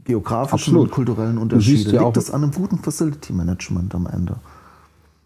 geografischen 0.03 0.53
Absolut. 0.53 0.83
und 0.83 0.91
kulturellen 0.91 1.37
Unterschiede. 1.37 1.91
Ja 1.91 2.03
Liegt 2.03 2.17
das 2.17 2.31
an 2.31 2.43
einem 2.43 2.51
guten 2.51 2.79
Facility 2.79 3.33
Management 3.33 3.93
am 3.95 4.07
Ende? 4.07 4.35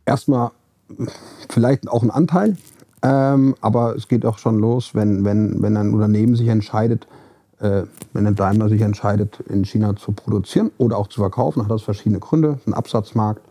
Erstmal 0.07 0.51
vielleicht 1.49 1.87
auch 1.89 2.01
ein 2.01 2.11
Anteil, 2.11 2.57
ähm, 3.03 3.55
aber 3.61 3.95
es 3.95 4.07
geht 4.07 4.25
auch 4.25 4.37
schon 4.37 4.57
los, 4.57 4.95
wenn, 4.95 5.23
wenn, 5.23 5.61
wenn 5.61 5.77
ein 5.77 5.93
Unternehmen 5.93 6.35
sich 6.35 6.47
entscheidet, 6.47 7.07
äh, 7.59 7.83
wenn 8.13 8.25
ein 8.25 8.35
Daimler 8.35 8.69
sich 8.69 8.81
entscheidet, 8.81 9.39
in 9.49 9.65
China 9.65 9.95
zu 9.95 10.13
produzieren 10.13 10.71
oder 10.77 10.97
auch 10.97 11.07
zu 11.07 11.21
verkaufen, 11.21 11.63
hat 11.63 11.71
das 11.71 11.83
verschiedene 11.83 12.19
Gründe. 12.19 12.59
Ein 12.65 12.73
Absatzmarkt, 12.73 13.41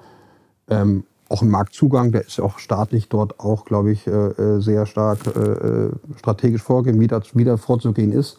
ähm, 0.69 1.05
auch 1.29 1.43
ein 1.43 1.51
Marktzugang, 1.51 2.13
der 2.13 2.27
ist 2.27 2.41
auch 2.41 2.59
staatlich 2.59 3.09
dort 3.09 3.41
auch, 3.41 3.65
glaube 3.65 3.93
ich, 3.93 4.07
äh, 4.07 4.11
äh 4.11 4.61
sehr 4.61 4.87
stark 4.87 5.27
äh, 5.27 5.41
äh, 5.41 5.91
strategisch 6.17 6.63
vorgegeben, 6.63 7.01
wie 7.01 7.09
das 7.09 7.37
wieder 7.37 7.59
vorzugehen 7.59 8.13
ist. 8.13 8.39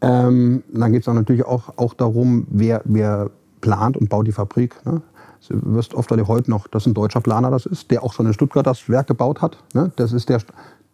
Ähm, 0.00 0.62
dann 0.72 0.92
geht 0.92 1.06
es 1.06 1.12
natürlich 1.12 1.46
auch, 1.46 1.76
auch 1.76 1.94
darum, 1.94 2.46
wer, 2.50 2.82
wer 2.84 3.30
plant 3.60 3.96
und 3.96 4.08
baut 4.08 4.26
die 4.26 4.32
Fabrik. 4.32 4.74
Ne? 4.84 5.00
Du 5.48 5.74
wirst 5.74 5.94
oft 5.94 6.10
heute 6.10 6.50
noch, 6.50 6.68
dass 6.68 6.86
ein 6.86 6.94
deutscher 6.94 7.20
Planer 7.20 7.50
das 7.50 7.66
ist, 7.66 7.90
der 7.90 8.02
auch 8.02 8.12
schon 8.12 8.26
in 8.26 8.32
Stuttgart 8.32 8.66
das 8.66 8.88
Werk 8.88 9.08
gebaut 9.08 9.42
hat. 9.42 9.58
Ne? 9.74 9.90
Das 9.96 10.12
ist 10.12 10.28
der, 10.28 10.40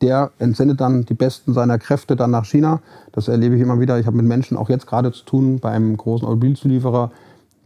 der 0.01 0.31
entsendet 0.39 0.81
dann 0.81 1.05
die 1.05 1.15
Besten 1.15 1.53
seiner 1.53 1.79
Kräfte 1.79 2.17
dann 2.17 2.31
nach 2.31 2.45
China. 2.45 2.81
Das 3.13 3.29
erlebe 3.29 3.57
ich 3.57 3.61
immer 3.61 3.81
wieder. 3.81 3.99
Ich 3.99 4.07
habe 4.07 4.17
mit 4.17 4.27
Menschen 4.27 4.57
auch 4.57 4.69
jetzt 4.69 4.87
gerade 4.87 5.13
zu 5.13 5.25
tun 5.25 5.59
bei 5.59 5.71
einem 5.71 5.97
großen 5.97 6.27
Automobilzulieferer. 6.27 7.11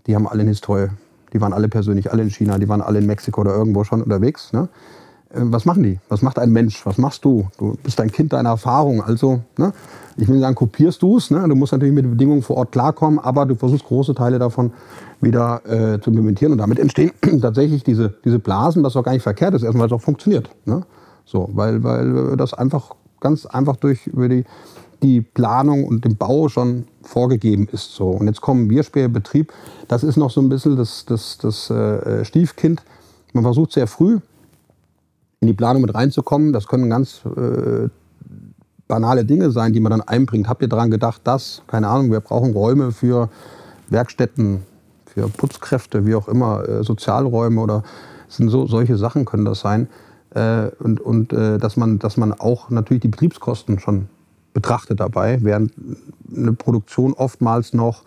Die 0.06 0.14
haben 0.14 0.26
alle 0.26 0.40
eine 0.40 0.50
Historie. 0.50 0.88
Die 1.32 1.40
waren 1.40 1.52
alle 1.52 1.68
persönlich, 1.68 2.10
alle 2.12 2.22
in 2.22 2.30
China, 2.30 2.58
die 2.58 2.68
waren 2.68 2.82
alle 2.82 2.98
in 2.98 3.06
Mexiko 3.06 3.40
oder 3.40 3.54
irgendwo 3.54 3.84
schon 3.84 4.02
unterwegs. 4.02 4.52
Ne? 4.52 4.68
Äh, 5.32 5.40
was 5.44 5.64
machen 5.64 5.82
die? 5.82 5.98
Was 6.08 6.22
macht 6.22 6.38
ein 6.38 6.50
Mensch? 6.50 6.84
Was 6.86 6.98
machst 6.98 7.24
du? 7.24 7.48
Du 7.58 7.76
bist 7.82 8.00
ein 8.00 8.10
Kind 8.10 8.32
deiner 8.32 8.50
Erfahrung. 8.50 9.02
Also, 9.02 9.40
ne? 9.56 9.72
ich 10.16 10.28
will 10.28 10.40
sagen, 10.40 10.54
kopierst 10.54 11.02
du 11.02 11.16
es. 11.16 11.30
Ne? 11.30 11.46
Du 11.48 11.54
musst 11.54 11.72
natürlich 11.72 11.94
mit 11.94 12.04
den 12.04 12.12
Bedingungen 12.12 12.42
vor 12.42 12.56
Ort 12.56 12.72
klarkommen, 12.72 13.18
aber 13.18 13.46
du 13.46 13.54
versuchst 13.54 13.84
große 13.84 14.14
Teile 14.14 14.38
davon 14.38 14.72
wieder 15.20 15.62
äh, 15.66 16.00
zu 16.00 16.10
implementieren. 16.10 16.52
Und 16.52 16.58
damit 16.58 16.78
entstehen 16.78 17.12
tatsächlich 17.40 17.82
diese, 17.82 18.14
diese 18.24 18.38
Blasen, 18.38 18.82
was 18.82 18.96
auch 18.96 19.04
gar 19.04 19.12
nicht 19.12 19.22
verkehrt 19.22 19.54
ist, 19.54 19.62
erstmal, 19.62 19.82
weil 19.82 19.96
es 19.96 20.00
auch 20.00 20.04
funktioniert. 20.04 20.50
Ne? 20.64 20.82
So, 21.24 21.48
weil, 21.52 21.82
weil 21.82 22.36
das 22.36 22.54
einfach 22.54 22.94
ganz 23.20 23.46
einfach 23.46 23.76
durch 23.76 24.06
über 24.08 24.28
die, 24.28 24.44
die 25.02 25.20
Planung 25.20 25.84
und 25.84 26.04
den 26.04 26.16
Bau 26.16 26.48
schon 26.48 26.84
vorgegeben 27.02 27.68
ist. 27.72 27.94
So. 27.94 28.10
Und 28.10 28.26
jetzt 28.26 28.40
kommen 28.40 28.68
wir 28.68 28.82
später 28.82 29.08
Betrieb. 29.08 29.52
Das 29.88 30.02
ist 30.02 30.16
noch 30.16 30.30
so 30.30 30.40
ein 30.40 30.48
bisschen 30.48 30.76
das, 30.76 31.04
das, 31.06 31.38
das 31.38 31.70
äh, 31.70 32.24
Stiefkind 32.24 32.82
man 33.32 33.44
versucht 33.44 33.72
sehr 33.72 33.86
früh 33.86 34.18
in 35.42 35.48
die 35.48 35.54
Planung 35.54 35.82
mit 35.82 35.94
reinzukommen. 35.94 36.52
Das 36.52 36.68
können 36.68 36.88
ganz 36.88 37.20
äh, 37.36 37.88
banale 38.86 39.24
Dinge 39.24 39.50
sein, 39.50 39.72
die 39.72 39.80
man 39.80 39.90
dann 39.90 40.00
einbringt. 40.00 40.48
Habt 40.48 40.62
ihr 40.62 40.68
daran 40.68 40.90
gedacht, 40.90 41.22
dass, 41.24 41.62
keine 41.66 41.88
Ahnung, 41.88 42.12
wir 42.12 42.20
brauchen 42.20 42.52
Räume 42.52 42.92
für 42.92 43.28
Werkstätten, 43.90 44.62
für 45.04 45.28
Putzkräfte, 45.28 46.06
wie 46.06 46.14
auch 46.14 46.28
immer, 46.28 46.66
äh, 46.66 46.84
Sozialräume 46.84 47.60
oder 47.60 47.82
sind 48.28 48.50
so, 48.50 48.66
solche 48.66 48.96
Sachen 48.96 49.24
können 49.24 49.44
das 49.44 49.60
sein. 49.60 49.88
Äh, 50.30 50.68
und 50.78 51.00
und 51.00 51.32
äh, 51.32 51.58
dass, 51.58 51.76
man, 51.76 51.98
dass 51.98 52.16
man 52.16 52.32
auch 52.32 52.70
natürlich 52.70 53.02
die 53.02 53.08
Betriebskosten 53.08 53.80
schon 53.80 54.08
betrachtet 54.54 55.00
dabei, 55.00 55.38
während 55.42 55.72
eine 56.34 56.52
Produktion 56.52 57.14
oftmals 57.14 57.72
noch 57.72 58.04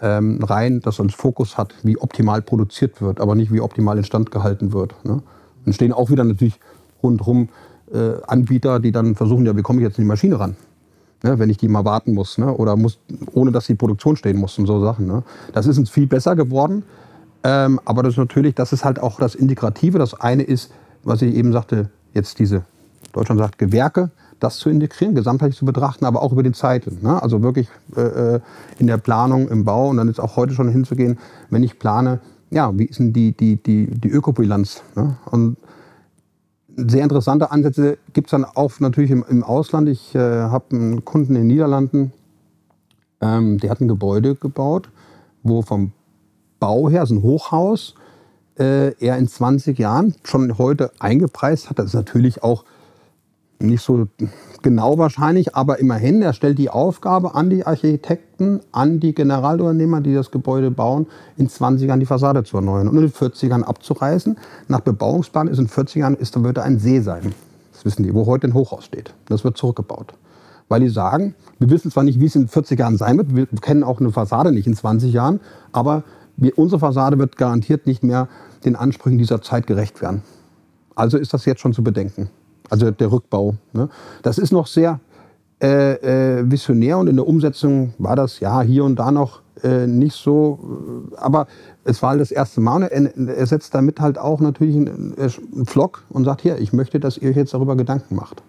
ähm, 0.00 0.44
rein 0.44 0.80
das 0.80 1.00
als 1.00 1.14
Fokus 1.14 1.58
hat, 1.58 1.74
wie 1.82 1.98
optimal 1.98 2.42
produziert 2.42 3.00
wird, 3.02 3.20
aber 3.20 3.34
nicht 3.34 3.52
wie 3.52 3.60
optimal 3.60 3.98
instand 3.98 4.30
gehalten 4.30 4.72
wird. 4.72 4.94
Ne? 5.04 5.22
Stehen 5.72 5.92
auch 5.92 6.10
wieder 6.10 6.22
natürlich 6.22 6.60
rundherum 7.02 7.48
äh, 7.92 8.12
Anbieter, 8.26 8.80
die 8.80 8.92
dann 8.92 9.14
versuchen, 9.14 9.46
ja, 9.46 9.56
wie 9.56 9.62
komme 9.62 9.80
ich 9.80 9.86
jetzt 9.86 9.98
in 9.98 10.04
die 10.04 10.08
Maschine 10.08 10.38
ran? 10.38 10.56
Ne, 11.22 11.38
wenn 11.38 11.48
ich 11.48 11.56
die 11.56 11.68
mal 11.68 11.84
warten 11.84 12.12
muss 12.12 12.36
ne? 12.36 12.52
oder 12.52 12.76
muss, 12.76 12.98
ohne 13.32 13.50
dass 13.50 13.66
die 13.66 13.74
Produktion 13.74 14.16
stehen 14.16 14.36
muss 14.36 14.58
und 14.58 14.66
so 14.66 14.82
Sachen. 14.82 15.06
Ne? 15.06 15.22
Das 15.54 15.66
ist 15.66 15.78
uns 15.78 15.88
viel 15.88 16.06
besser 16.06 16.36
geworden. 16.36 16.82
Ähm, 17.42 17.80
aber 17.84 18.02
das 18.02 18.14
ist 18.14 18.18
natürlich, 18.18 18.54
das 18.54 18.72
ist 18.72 18.84
halt 18.84 18.98
auch 18.98 19.18
das 19.18 19.34
Integrative. 19.34 19.98
Das 19.98 20.14
eine 20.20 20.42
ist, 20.42 20.72
was 21.04 21.22
ich 21.22 21.34
eben 21.34 21.52
sagte, 21.52 21.88
jetzt 22.12 22.38
diese, 22.38 22.64
Deutschland 23.12 23.40
sagt 23.40 23.58
Gewerke, 23.58 24.10
das 24.40 24.58
zu 24.58 24.68
integrieren, 24.68 25.14
gesamtheitlich 25.14 25.56
zu 25.56 25.64
betrachten, 25.64 26.04
aber 26.04 26.22
auch 26.22 26.32
über 26.32 26.42
die 26.42 26.52
Zeiten. 26.52 26.98
Ne? 27.02 27.22
Also 27.22 27.42
wirklich 27.42 27.68
äh, 27.96 28.00
äh, 28.00 28.40
in 28.78 28.86
der 28.86 28.98
Planung, 28.98 29.48
im 29.48 29.64
Bau 29.64 29.88
und 29.88 29.96
dann 29.96 30.08
ist 30.08 30.20
auch 30.20 30.36
heute 30.36 30.52
schon 30.52 30.68
hinzugehen, 30.68 31.18
wenn 31.48 31.62
ich 31.62 31.78
plane, 31.78 32.20
ja, 32.50 32.76
wie 32.78 32.84
ist 32.84 32.98
denn 32.98 33.12
die, 33.12 33.32
die, 33.32 33.56
die, 33.56 33.86
die 33.86 34.08
Ökobilanz? 34.08 34.82
Ne? 34.94 35.16
Und 35.30 35.56
sehr 36.76 37.02
interessante 37.02 37.50
Ansätze 37.50 37.98
gibt 38.12 38.28
es 38.28 38.30
dann 38.32 38.44
auch 38.44 38.78
natürlich 38.80 39.10
im, 39.10 39.24
im 39.28 39.42
Ausland. 39.42 39.88
Ich 39.88 40.14
äh, 40.14 40.18
habe 40.18 40.76
einen 40.76 41.04
Kunden 41.04 41.34
in 41.34 41.42
den 41.42 41.46
Niederlanden, 41.48 42.12
ähm, 43.20 43.58
der 43.58 43.70
hat 43.70 43.80
ein 43.80 43.88
Gebäude 43.88 44.34
gebaut, 44.34 44.90
wo 45.42 45.62
vom 45.62 45.92
Bau 46.60 46.88
her, 46.88 47.06
so 47.06 47.14
ein 47.14 47.22
Hochhaus, 47.22 47.94
äh, 48.58 48.92
er 49.04 49.16
in 49.18 49.28
20 49.28 49.78
Jahren 49.78 50.14
schon 50.22 50.58
heute 50.58 50.90
eingepreist 50.98 51.70
hat. 51.70 51.78
Das 51.78 51.86
ist 51.86 51.94
natürlich 51.94 52.42
auch 52.42 52.64
nicht 53.58 53.82
so 53.82 54.06
genau 54.62 54.98
wahrscheinlich, 54.98 55.54
aber 55.54 55.78
immerhin, 55.78 56.22
er 56.22 56.32
stellt 56.32 56.58
die 56.58 56.70
Aufgabe 56.70 57.34
an 57.34 57.50
die 57.50 57.64
Architekten, 57.64 58.60
an 58.72 59.00
die 59.00 59.14
Generalunternehmer, 59.14 60.00
die 60.00 60.14
das 60.14 60.30
Gebäude 60.30 60.70
bauen, 60.70 61.06
in 61.36 61.48
20 61.48 61.88
Jahren 61.88 62.00
die 62.00 62.06
Fassade 62.06 62.44
zu 62.44 62.56
erneuern 62.56 62.88
und 62.88 62.98
in 62.98 63.08
40 63.08 63.50
Jahren 63.50 63.64
abzureißen. 63.64 64.36
Nach 64.68 64.80
Bebauungsplan 64.80 65.48
ist 65.48 65.58
in 65.58 65.68
40 65.68 65.96
Jahren, 65.96 66.16
ist, 66.16 66.36
dann 66.36 66.44
wird 66.44 66.56
da 66.56 66.62
ein 66.62 66.78
See 66.78 67.00
sein. 67.00 67.34
Das 67.72 67.84
wissen 67.84 68.02
die, 68.02 68.14
wo 68.14 68.26
heute 68.26 68.48
ein 68.48 68.54
Hochhaus 68.54 68.84
steht. 68.84 69.14
Das 69.26 69.44
wird 69.44 69.56
zurückgebaut. 69.56 70.14
Weil 70.68 70.80
die 70.80 70.88
sagen, 70.88 71.34
wir 71.58 71.70
wissen 71.70 71.90
zwar 71.90 72.02
nicht, 72.02 72.20
wie 72.20 72.26
es 72.26 72.34
in 72.34 72.48
40 72.48 72.78
Jahren 72.78 72.96
sein 72.96 73.16
wird, 73.18 73.34
wir 73.34 73.46
kennen 73.60 73.84
auch 73.84 74.00
eine 74.00 74.10
Fassade 74.10 74.52
nicht 74.52 74.66
in 74.66 74.74
20 74.74 75.12
Jahren, 75.12 75.40
aber 75.72 76.02
wir, 76.36 76.58
unsere 76.58 76.80
Fassade 76.80 77.18
wird 77.18 77.36
garantiert 77.36 77.86
nicht 77.86 78.02
mehr 78.02 78.28
den 78.64 78.76
Ansprüchen 78.76 79.16
dieser 79.16 79.40
Zeit 79.40 79.66
gerecht 79.66 80.02
werden. 80.02 80.22
Also 80.94 81.18
ist 81.18 81.32
das 81.32 81.44
jetzt 81.44 81.60
schon 81.60 81.72
zu 81.72 81.84
bedenken 81.84 82.30
also 82.70 82.90
der 82.90 83.12
Rückbau. 83.12 83.54
Ne? 83.72 83.88
Das 84.22 84.38
ist 84.38 84.52
noch 84.52 84.66
sehr 84.66 85.00
äh, 85.62 86.40
äh, 86.40 86.50
visionär 86.50 86.98
und 86.98 87.08
in 87.08 87.16
der 87.16 87.26
Umsetzung 87.26 87.94
war 87.98 88.14
das 88.14 88.40
ja 88.40 88.60
hier 88.60 88.84
und 88.84 88.96
da 88.96 89.10
noch 89.10 89.40
äh, 89.62 89.86
nicht 89.86 90.14
so, 90.14 91.08
äh, 91.12 91.16
aber 91.16 91.46
es 91.84 92.02
war 92.02 92.10
halt 92.10 92.20
das 92.20 92.30
erste 92.30 92.60
Mal. 92.60 92.82
Er, 92.82 93.16
er 93.16 93.46
setzt 93.46 93.74
damit 93.74 94.00
halt 94.00 94.18
auch 94.18 94.40
natürlich 94.40 94.76
einen, 94.76 95.14
einen 95.16 95.66
Vlog 95.66 96.04
und 96.10 96.24
sagt, 96.24 96.42
hier, 96.42 96.58
ich 96.58 96.74
möchte, 96.74 97.00
dass 97.00 97.16
ihr 97.16 97.30
euch 97.30 97.36
jetzt 97.36 97.54
darüber 97.54 97.74
Gedanken 97.74 98.16
macht. 98.16 98.42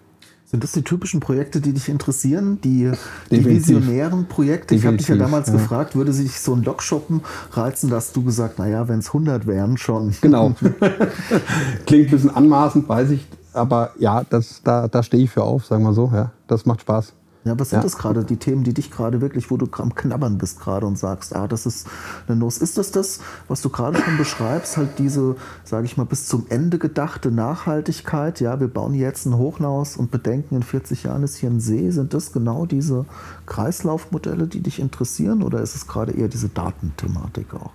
Sind 0.44 0.64
das 0.64 0.72
die 0.72 0.82
typischen 0.82 1.20
Projekte, 1.20 1.60
die 1.60 1.72
dich 1.72 1.88
interessieren? 1.90 2.58
Die, 2.62 2.90
die 3.30 3.44
visionären 3.44 4.26
Projekte? 4.26 4.74
Ich 4.74 4.86
habe 4.86 4.96
dich 4.96 5.08
ja 5.08 5.16
damals 5.16 5.48
ja. 5.48 5.54
gefragt, 5.54 5.94
würde 5.94 6.12
sich 6.12 6.40
so 6.40 6.54
ein 6.54 6.62
Lokshoppen 6.62 7.22
reizen? 7.52 7.90
Da 7.90 7.96
hast 7.96 8.16
du 8.16 8.22
gesagt, 8.22 8.58
naja, 8.58 8.88
wenn 8.88 9.00
es 9.00 9.08
100 9.08 9.46
wären 9.46 9.76
schon. 9.76 10.14
Genau. 10.22 10.54
Klingt 11.86 12.08
ein 12.08 12.10
bisschen 12.10 12.30
anmaßend, 12.30 12.88
weiß 12.88 13.10
ich 13.10 13.26
aber 13.52 13.90
ja, 13.98 14.24
das, 14.28 14.62
da, 14.62 14.88
da 14.88 15.02
stehe 15.02 15.24
ich 15.24 15.30
für 15.30 15.42
auf, 15.42 15.66
sagen 15.66 15.84
wir 15.84 15.92
so. 15.92 16.10
Ja, 16.12 16.32
das 16.46 16.66
macht 16.66 16.82
Spaß. 16.82 17.14
Ja, 17.44 17.58
was 17.58 17.70
sind 17.70 17.78
ja. 17.78 17.82
das 17.82 17.96
gerade, 17.96 18.24
die 18.24 18.36
Themen, 18.36 18.62
die 18.62 18.74
dich 18.74 18.90
gerade 18.90 19.20
wirklich, 19.22 19.50
wo 19.50 19.56
du 19.56 19.66
am 19.78 19.94
Knabbern 19.94 20.36
bist 20.36 20.60
gerade 20.60 20.86
und 20.86 20.98
sagst, 20.98 21.34
ah, 21.34 21.48
das 21.48 21.64
ist 21.64 21.86
eine 22.26 22.36
Nuss. 22.36 22.58
Ist 22.58 22.76
das 22.76 22.90
das, 22.90 23.20
was 23.46 23.62
du 23.62 23.70
gerade 23.70 23.98
schon 23.98 24.18
beschreibst, 24.18 24.76
halt 24.76 24.98
diese, 24.98 25.36
sage 25.64 25.86
ich 25.86 25.96
mal, 25.96 26.04
bis 26.04 26.26
zum 26.26 26.46
Ende 26.50 26.78
gedachte 26.78 27.30
Nachhaltigkeit? 27.30 28.40
Ja, 28.40 28.60
wir 28.60 28.68
bauen 28.68 28.92
jetzt 28.92 29.24
ein 29.24 29.36
Hochhaus 29.38 29.96
und 29.96 30.10
bedenken, 30.10 30.56
in 30.56 30.62
40 30.62 31.04
Jahren 31.04 31.22
ist 31.22 31.36
hier 31.36 31.48
ein 31.48 31.60
See. 31.60 31.90
Sind 31.90 32.12
das 32.12 32.32
genau 32.32 32.66
diese 32.66 33.06
Kreislaufmodelle, 33.46 34.46
die 34.46 34.60
dich 34.60 34.78
interessieren 34.78 35.42
oder 35.42 35.62
ist 35.62 35.74
es 35.74 35.86
gerade 35.86 36.12
eher 36.12 36.28
diese 36.28 36.48
Datenthematik 36.50 37.54
auch? 37.54 37.70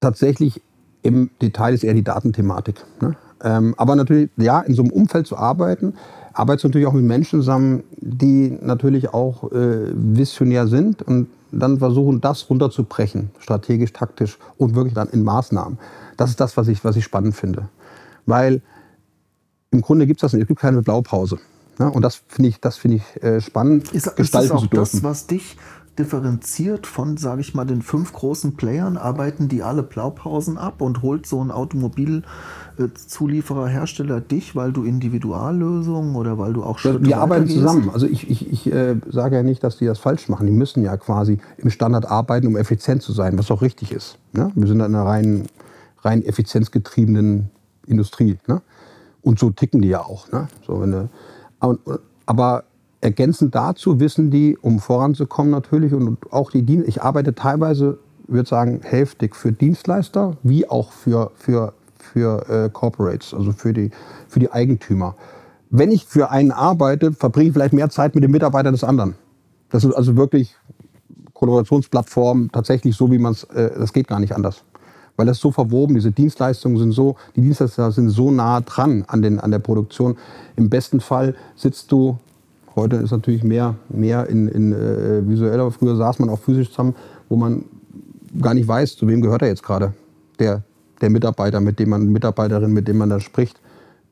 Tatsächlich 0.00 0.60
im 1.02 1.30
Detail 1.40 1.72
ist 1.72 1.84
eher 1.84 1.94
die 1.94 2.04
Datenthematik. 2.04 2.84
Ne? 3.00 3.16
Ähm, 3.42 3.74
aber 3.76 3.96
natürlich, 3.96 4.30
ja, 4.36 4.60
in 4.60 4.74
so 4.74 4.82
einem 4.82 4.92
Umfeld 4.92 5.26
zu 5.26 5.36
arbeiten, 5.36 5.94
arbeitest 6.32 6.64
du 6.64 6.68
natürlich 6.68 6.86
auch 6.86 6.92
mit 6.92 7.04
Menschen 7.04 7.40
zusammen, 7.40 7.84
die 7.96 8.56
natürlich 8.60 9.12
auch 9.12 9.50
äh, 9.52 9.90
visionär 9.92 10.66
sind 10.66 11.02
und 11.02 11.28
dann 11.50 11.78
versuchen, 11.78 12.20
das 12.20 12.48
runterzubrechen, 12.48 13.30
strategisch, 13.38 13.92
taktisch 13.92 14.38
und 14.56 14.74
wirklich 14.74 14.94
dann 14.94 15.08
in 15.08 15.22
Maßnahmen. 15.22 15.78
Das 16.16 16.30
ist 16.30 16.40
das, 16.40 16.56
was 16.56 16.68
ich, 16.68 16.84
was 16.84 16.96
ich 16.96 17.04
spannend 17.04 17.34
finde. 17.34 17.68
Weil 18.24 18.62
im 19.70 19.82
Grunde 19.82 20.06
gibt 20.06 20.18
es 20.18 20.22
das 20.22 20.32
nicht, 20.32 20.42
es 20.42 20.48
gibt 20.48 20.60
keine 20.60 20.82
Blaupause. 20.82 21.38
Ne? 21.78 21.90
Und 21.90 22.02
das 22.02 22.22
finde 22.28 22.48
ich, 22.50 22.60
das 22.60 22.76
find 22.76 22.94
ich 22.94 23.22
äh, 23.22 23.40
spannend, 23.40 23.92
ist, 23.92 24.16
gestalten 24.16 24.22
ist 24.22 24.34
das 24.34 24.50
auch 24.50 24.62
zu 24.62 24.68
dürfen. 24.68 25.02
Das, 25.02 25.02
was 25.02 25.26
dich 25.26 25.56
differenziert 25.98 26.86
von, 26.86 27.16
sage 27.16 27.40
ich 27.40 27.54
mal, 27.54 27.64
den 27.64 27.80
fünf 27.82 28.12
großen 28.12 28.54
Playern? 28.56 28.96
Arbeiten 28.96 29.48
die 29.48 29.62
alle 29.62 29.82
Blaupausen 29.82 30.56
ab 30.58 30.80
und 30.80 31.02
holt 31.02 31.26
so 31.26 31.42
ein 31.42 31.50
Automobilzulieferer, 31.50 33.66
Hersteller 33.66 34.20
dich, 34.20 34.54
weil 34.56 34.72
du 34.72 34.84
Individuallösungen 34.84 36.16
oder 36.16 36.38
weil 36.38 36.54
du 36.54 36.62
auch 36.62 36.78
Schritte 36.78 37.04
Wir 37.04 37.18
arbeiten 37.18 37.48
zusammen. 37.48 37.90
Also 37.92 38.06
ich, 38.06 38.30
ich, 38.30 38.50
ich 38.50 38.72
äh, 38.72 38.96
sage 39.08 39.36
ja 39.36 39.42
nicht, 39.42 39.62
dass 39.62 39.76
die 39.78 39.84
das 39.86 39.98
falsch 39.98 40.28
machen. 40.28 40.46
Die 40.46 40.52
müssen 40.52 40.82
ja 40.82 40.96
quasi 40.96 41.38
im 41.58 41.70
Standard 41.70 42.06
arbeiten, 42.06 42.46
um 42.46 42.56
effizient 42.56 43.02
zu 43.02 43.12
sein, 43.12 43.38
was 43.38 43.50
auch 43.50 43.60
richtig 43.62 43.92
ist. 43.92 44.18
Ne? 44.32 44.50
Wir 44.54 44.66
sind 44.66 44.76
in 44.76 44.86
einer 44.86 45.04
rein, 45.04 45.46
rein 46.02 46.22
effizienzgetriebenen 46.22 47.50
Industrie. 47.86 48.38
Ne? 48.46 48.62
Und 49.20 49.38
so 49.38 49.50
ticken 49.50 49.82
die 49.82 49.88
ja 49.88 50.00
auch. 50.00 50.32
Ne? 50.32 50.48
So, 50.66 50.80
wenn, 50.80 51.10
aber 52.26 52.64
Ergänzend 53.02 53.52
dazu 53.56 53.98
wissen 53.98 54.30
die, 54.30 54.56
um 54.56 54.78
voranzukommen 54.78 55.50
natürlich 55.50 55.92
und 55.92 56.18
auch 56.32 56.52
die 56.52 56.62
Dienst. 56.62 56.86
Ich 56.86 57.02
arbeite 57.02 57.34
teilweise, 57.34 57.98
würde 58.28 58.48
sagen, 58.48 58.80
hälftig 58.84 59.34
für 59.34 59.50
Dienstleister 59.50 60.36
wie 60.44 60.70
auch 60.70 60.92
für, 60.92 61.32
für, 61.34 61.74
für 61.98 62.48
äh, 62.48 62.70
Corporates, 62.70 63.34
also 63.34 63.50
für 63.50 63.72
die, 63.72 63.90
für 64.28 64.38
die 64.38 64.52
Eigentümer. 64.52 65.16
Wenn 65.68 65.90
ich 65.90 66.04
für 66.04 66.30
einen 66.30 66.52
arbeite, 66.52 67.12
verbringe 67.12 67.48
ich 67.48 67.54
vielleicht 67.54 67.72
mehr 67.72 67.90
Zeit 67.90 68.14
mit 68.14 68.22
dem 68.22 68.30
Mitarbeiter 68.30 68.70
des 68.70 68.84
anderen. 68.84 69.16
Das 69.70 69.82
ist 69.82 69.94
also 69.94 70.16
wirklich 70.16 70.54
Kollaborationsplattform 71.34 72.52
tatsächlich 72.52 72.94
so, 72.94 73.10
wie 73.10 73.18
man 73.18 73.32
es, 73.32 73.42
äh, 73.44 73.76
das 73.76 73.92
geht 73.92 74.06
gar 74.06 74.20
nicht 74.20 74.36
anders. 74.36 74.62
Weil 75.16 75.26
das 75.26 75.38
ist 75.38 75.42
so 75.42 75.50
verwoben, 75.50 75.96
diese 75.96 76.12
Dienstleistungen 76.12 76.78
sind 76.78 76.92
so, 76.92 77.16
die 77.34 77.42
Dienstleister 77.42 77.90
sind 77.90 78.10
so 78.10 78.30
nah 78.30 78.60
dran 78.60 79.04
an, 79.08 79.22
den, 79.22 79.40
an 79.40 79.50
der 79.50 79.58
Produktion. 79.58 80.16
Im 80.54 80.70
besten 80.70 81.00
Fall 81.00 81.34
sitzt 81.56 81.90
du 81.90 82.16
Heute 82.74 82.96
ist 82.96 83.10
natürlich 83.10 83.44
mehr, 83.44 83.76
mehr 83.88 84.28
in, 84.28 84.48
in 84.48 84.72
äh, 84.72 85.28
visueller. 85.28 85.70
Früher 85.70 85.96
saß 85.96 86.18
man 86.18 86.30
auch 86.30 86.38
physisch 86.38 86.70
zusammen, 86.70 86.94
wo 87.28 87.36
man 87.36 87.64
gar 88.40 88.54
nicht 88.54 88.66
weiß, 88.66 88.96
zu 88.96 89.06
wem 89.08 89.20
gehört 89.20 89.42
er 89.42 89.48
jetzt 89.48 89.62
gerade. 89.62 89.92
Der, 90.38 90.62
der 91.00 91.10
Mitarbeiter, 91.10 91.60
mit 91.60 91.78
dem 91.78 91.90
man, 91.90 92.08
Mitarbeiterin, 92.08 92.72
mit 92.72 92.88
dem 92.88 92.98
man 92.98 93.10
da 93.10 93.20
spricht. 93.20 93.60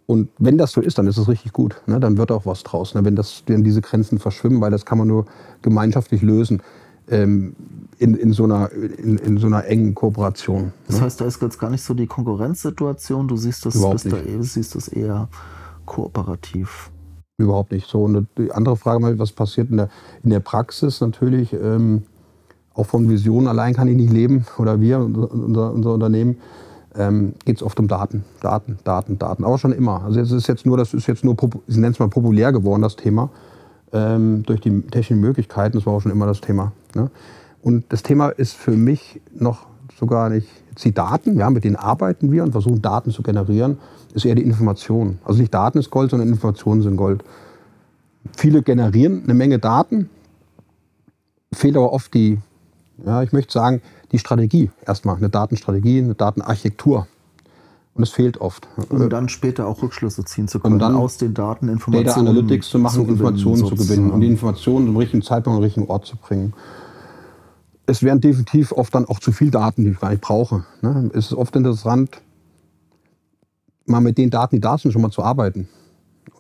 Und 0.07 0.29
wenn 0.39 0.59
das 0.59 0.73
so 0.73 0.81
ist, 0.81 0.99
dann 0.99 1.07
ist 1.07 1.19
es 1.19 1.29
richtig 1.29 1.53
gut. 1.53 1.81
Ne? 1.87 2.01
Dann 2.01 2.19
wird 2.19 2.33
auch 2.33 2.45
was 2.45 2.65
draus. 2.65 2.95
Ne? 2.95 3.05
Wenn, 3.05 3.17
das, 3.17 3.45
wenn 3.47 3.63
diese 3.63 3.81
Grenzen 3.81 4.19
verschwimmen, 4.19 4.61
weil 4.61 4.73
das 4.73 4.85
kann 4.85 4.99
man 4.99 5.07
nur 5.07 5.27
gemeinschaftlich 5.63 6.21
lösen. 6.21 6.63
Ähm, 7.09 7.55
in, 7.99 8.15
in, 8.15 8.33
so 8.33 8.45
einer, 8.45 8.73
in, 8.73 9.19
in 9.19 9.39
so 9.39 9.47
einer 9.47 9.67
engen 9.67 9.95
Kooperation. 9.95 10.63
Ne? 10.63 10.73
Das 10.89 11.01
heißt, 11.01 11.21
da 11.21 11.27
ist 11.27 11.41
jetzt 11.43 11.59
gar 11.59 11.71
nicht 11.71 11.83
so 11.83 11.95
die 11.95 12.07
Konkurrenzsituation. 12.07 13.29
Du 13.29 13.37
siehst 13.37 13.65
das, 13.67 13.75
Überhaupt 13.77 14.05
nicht. 14.05 14.17
Da, 14.17 14.43
siehst 14.43 14.75
das 14.75 14.89
eher 14.89 15.29
kooperativ. 15.87 16.91
Überhaupt 17.41 17.73
nicht 17.73 17.89
so. 17.89 18.05
Und 18.05 18.27
die 18.37 18.53
andere 18.53 18.77
Frage 18.77 19.19
was 19.19 19.33
passiert 19.33 19.71
in 19.71 19.79
der, 19.79 19.89
in 20.23 20.31
der 20.31 20.41
Praxis 20.41 21.01
natürlich? 21.01 21.53
Ähm, 21.53 22.03
auch 22.75 22.87
von 22.87 23.09
Visionen 23.09 23.49
allein 23.49 23.75
kann 23.75 23.89
ich 23.89 23.97
nicht 23.97 24.13
leben 24.13 24.47
oder 24.59 24.81
wir, 24.81 25.01
unser, 25.01 25.73
unser 25.73 25.95
Unternehmen, 25.95 26.37
ähm, 26.97 27.35
geht 27.45 27.57
es 27.57 27.63
oft 27.63 27.79
um 27.81 27.89
Daten, 27.89 28.25
Daten, 28.41 28.79
Daten, 28.85 29.19
Daten. 29.19 29.45
Aber 29.45 29.59
schon 29.59 29.73
immer. 29.73 30.03
Also 30.05 30.21
es 30.21 30.33
ist 30.33 30.47
jetzt 30.49 30.67
nur, 30.67 30.77
das 30.77 30.95
ist 30.95 31.07
jetzt 31.07 31.25
nur, 31.25 31.37
ich 31.67 31.77
nenne 31.77 31.93
es 31.93 31.99
mal 31.99 32.09
populär 32.09 32.53
geworden, 32.53 32.83
das 32.83 32.97
Thema, 32.97 33.31
ähm, 33.93 34.43
durch 34.45 34.61
die 34.61 34.83
technischen 34.83 35.21
Möglichkeiten. 35.21 35.77
Das 35.77 35.87
war 35.87 35.95
auch 35.95 36.01
schon 36.01 36.13
immer 36.13 36.27
das 36.27 36.41
Thema. 36.41 36.73
Ne? 36.95 37.11
Und 37.63 37.85
das 37.91 38.03
Thema 38.03 38.29
ist 38.29 38.55
für 38.55 38.73
mich 38.73 39.21
noch 39.35 39.67
sogar 39.99 40.31
nicht 40.31 40.49
jetzt 40.71 40.85
die 40.85 40.95
Daten, 40.95 41.37
ja, 41.37 41.51
mit 41.51 41.65
denen 41.65 41.77
arbeiten 41.77 42.33
wir 42.33 42.43
und 42.43 42.53
versuchen 42.53 42.81
Daten 42.81 43.11
zu 43.11 43.23
generieren, 43.23 43.79
ist 44.15 44.25
eher 44.25 44.35
die 44.35 44.43
Information. 44.43 45.19
Also 45.25 45.41
nicht 45.41 45.53
Daten 45.53 45.79
ist 45.79 45.91
Gold, 45.91 46.11
sondern 46.11 46.29
Informationen 46.29 46.83
sind 46.83 46.97
Gold. 46.97 47.23
Viele 48.37 48.63
generieren 48.63 49.23
eine 49.25 49.35
Menge 49.35 49.59
Daten, 49.59 50.11
fehlt 51.53 51.77
aber 51.77 51.93
oft 51.93 52.13
die, 52.15 52.39
ja, 53.05 53.23
ich 53.23 53.33
möchte 53.33 53.53
sagen, 53.53 53.83
die 54.13 54.19
Strategie 54.19 54.71
erstmal, 54.87 55.17
eine 55.17 55.29
Datenstrategie, 55.29 55.99
eine 55.99 56.15
Datenarchitektur. 56.15 57.07
Und 57.95 58.05
es 58.05 58.11
fehlt 58.11 58.41
oft. 58.41 58.69
Um 58.89 59.11
dann 59.11 59.29
später 59.29 59.67
auch 59.67 59.83
Rückschlüsse 59.83 60.25
ziehen 60.25 60.47
zu 60.49 60.61
können, 60.61 60.75
um 60.75 60.79
dann 60.79 60.95
aus 60.95 61.17
den 61.17 61.35
Daten 61.35 61.69
Informationen 61.69 62.07
Data 62.07 62.21
Analytics 62.21 62.71
zu 62.71 62.79
machen, 62.79 62.95
zu 62.95 63.01
gewinnen, 63.03 63.19
Informationen 63.19 63.67
zu 63.67 63.75
gewinnen 63.75 64.11
und 64.11 64.21
die 64.21 64.29
Informationen 64.29 64.87
zum 64.87 64.97
richtigen 64.97 65.23
Zeitpunkt 65.23 65.57
am 65.57 65.63
richtigen 65.63 65.89
Ort 65.89 66.07
zu 66.07 66.17
bringen. 66.17 66.55
Es 67.87 68.03
wären 68.03 68.21
definitiv 68.21 68.73
oft 68.73 68.95
dann 68.95 69.07
auch 69.07 69.19
zu 69.19 69.33
viel 69.33 69.51
Daten, 69.51 69.85
die 69.85 69.91
ich 69.91 70.01
gar 70.01 70.11
nicht 70.11 70.23
brauche. 70.23 70.65
Ne? 70.83 71.11
Es 71.15 71.27
ist 71.27 71.35
oft 71.35 71.57
interessant, 71.57 72.23
mal 73.87 74.01
mit 74.01 74.17
den 74.19 74.31
Daten, 74.31 74.57
die 74.57 74.61
da 74.61 74.79
sind, 74.79 74.93
schon 74.93 75.03
mal 75.03 75.11
zu 75.11 75.23
arbeiten. 75.23 75.69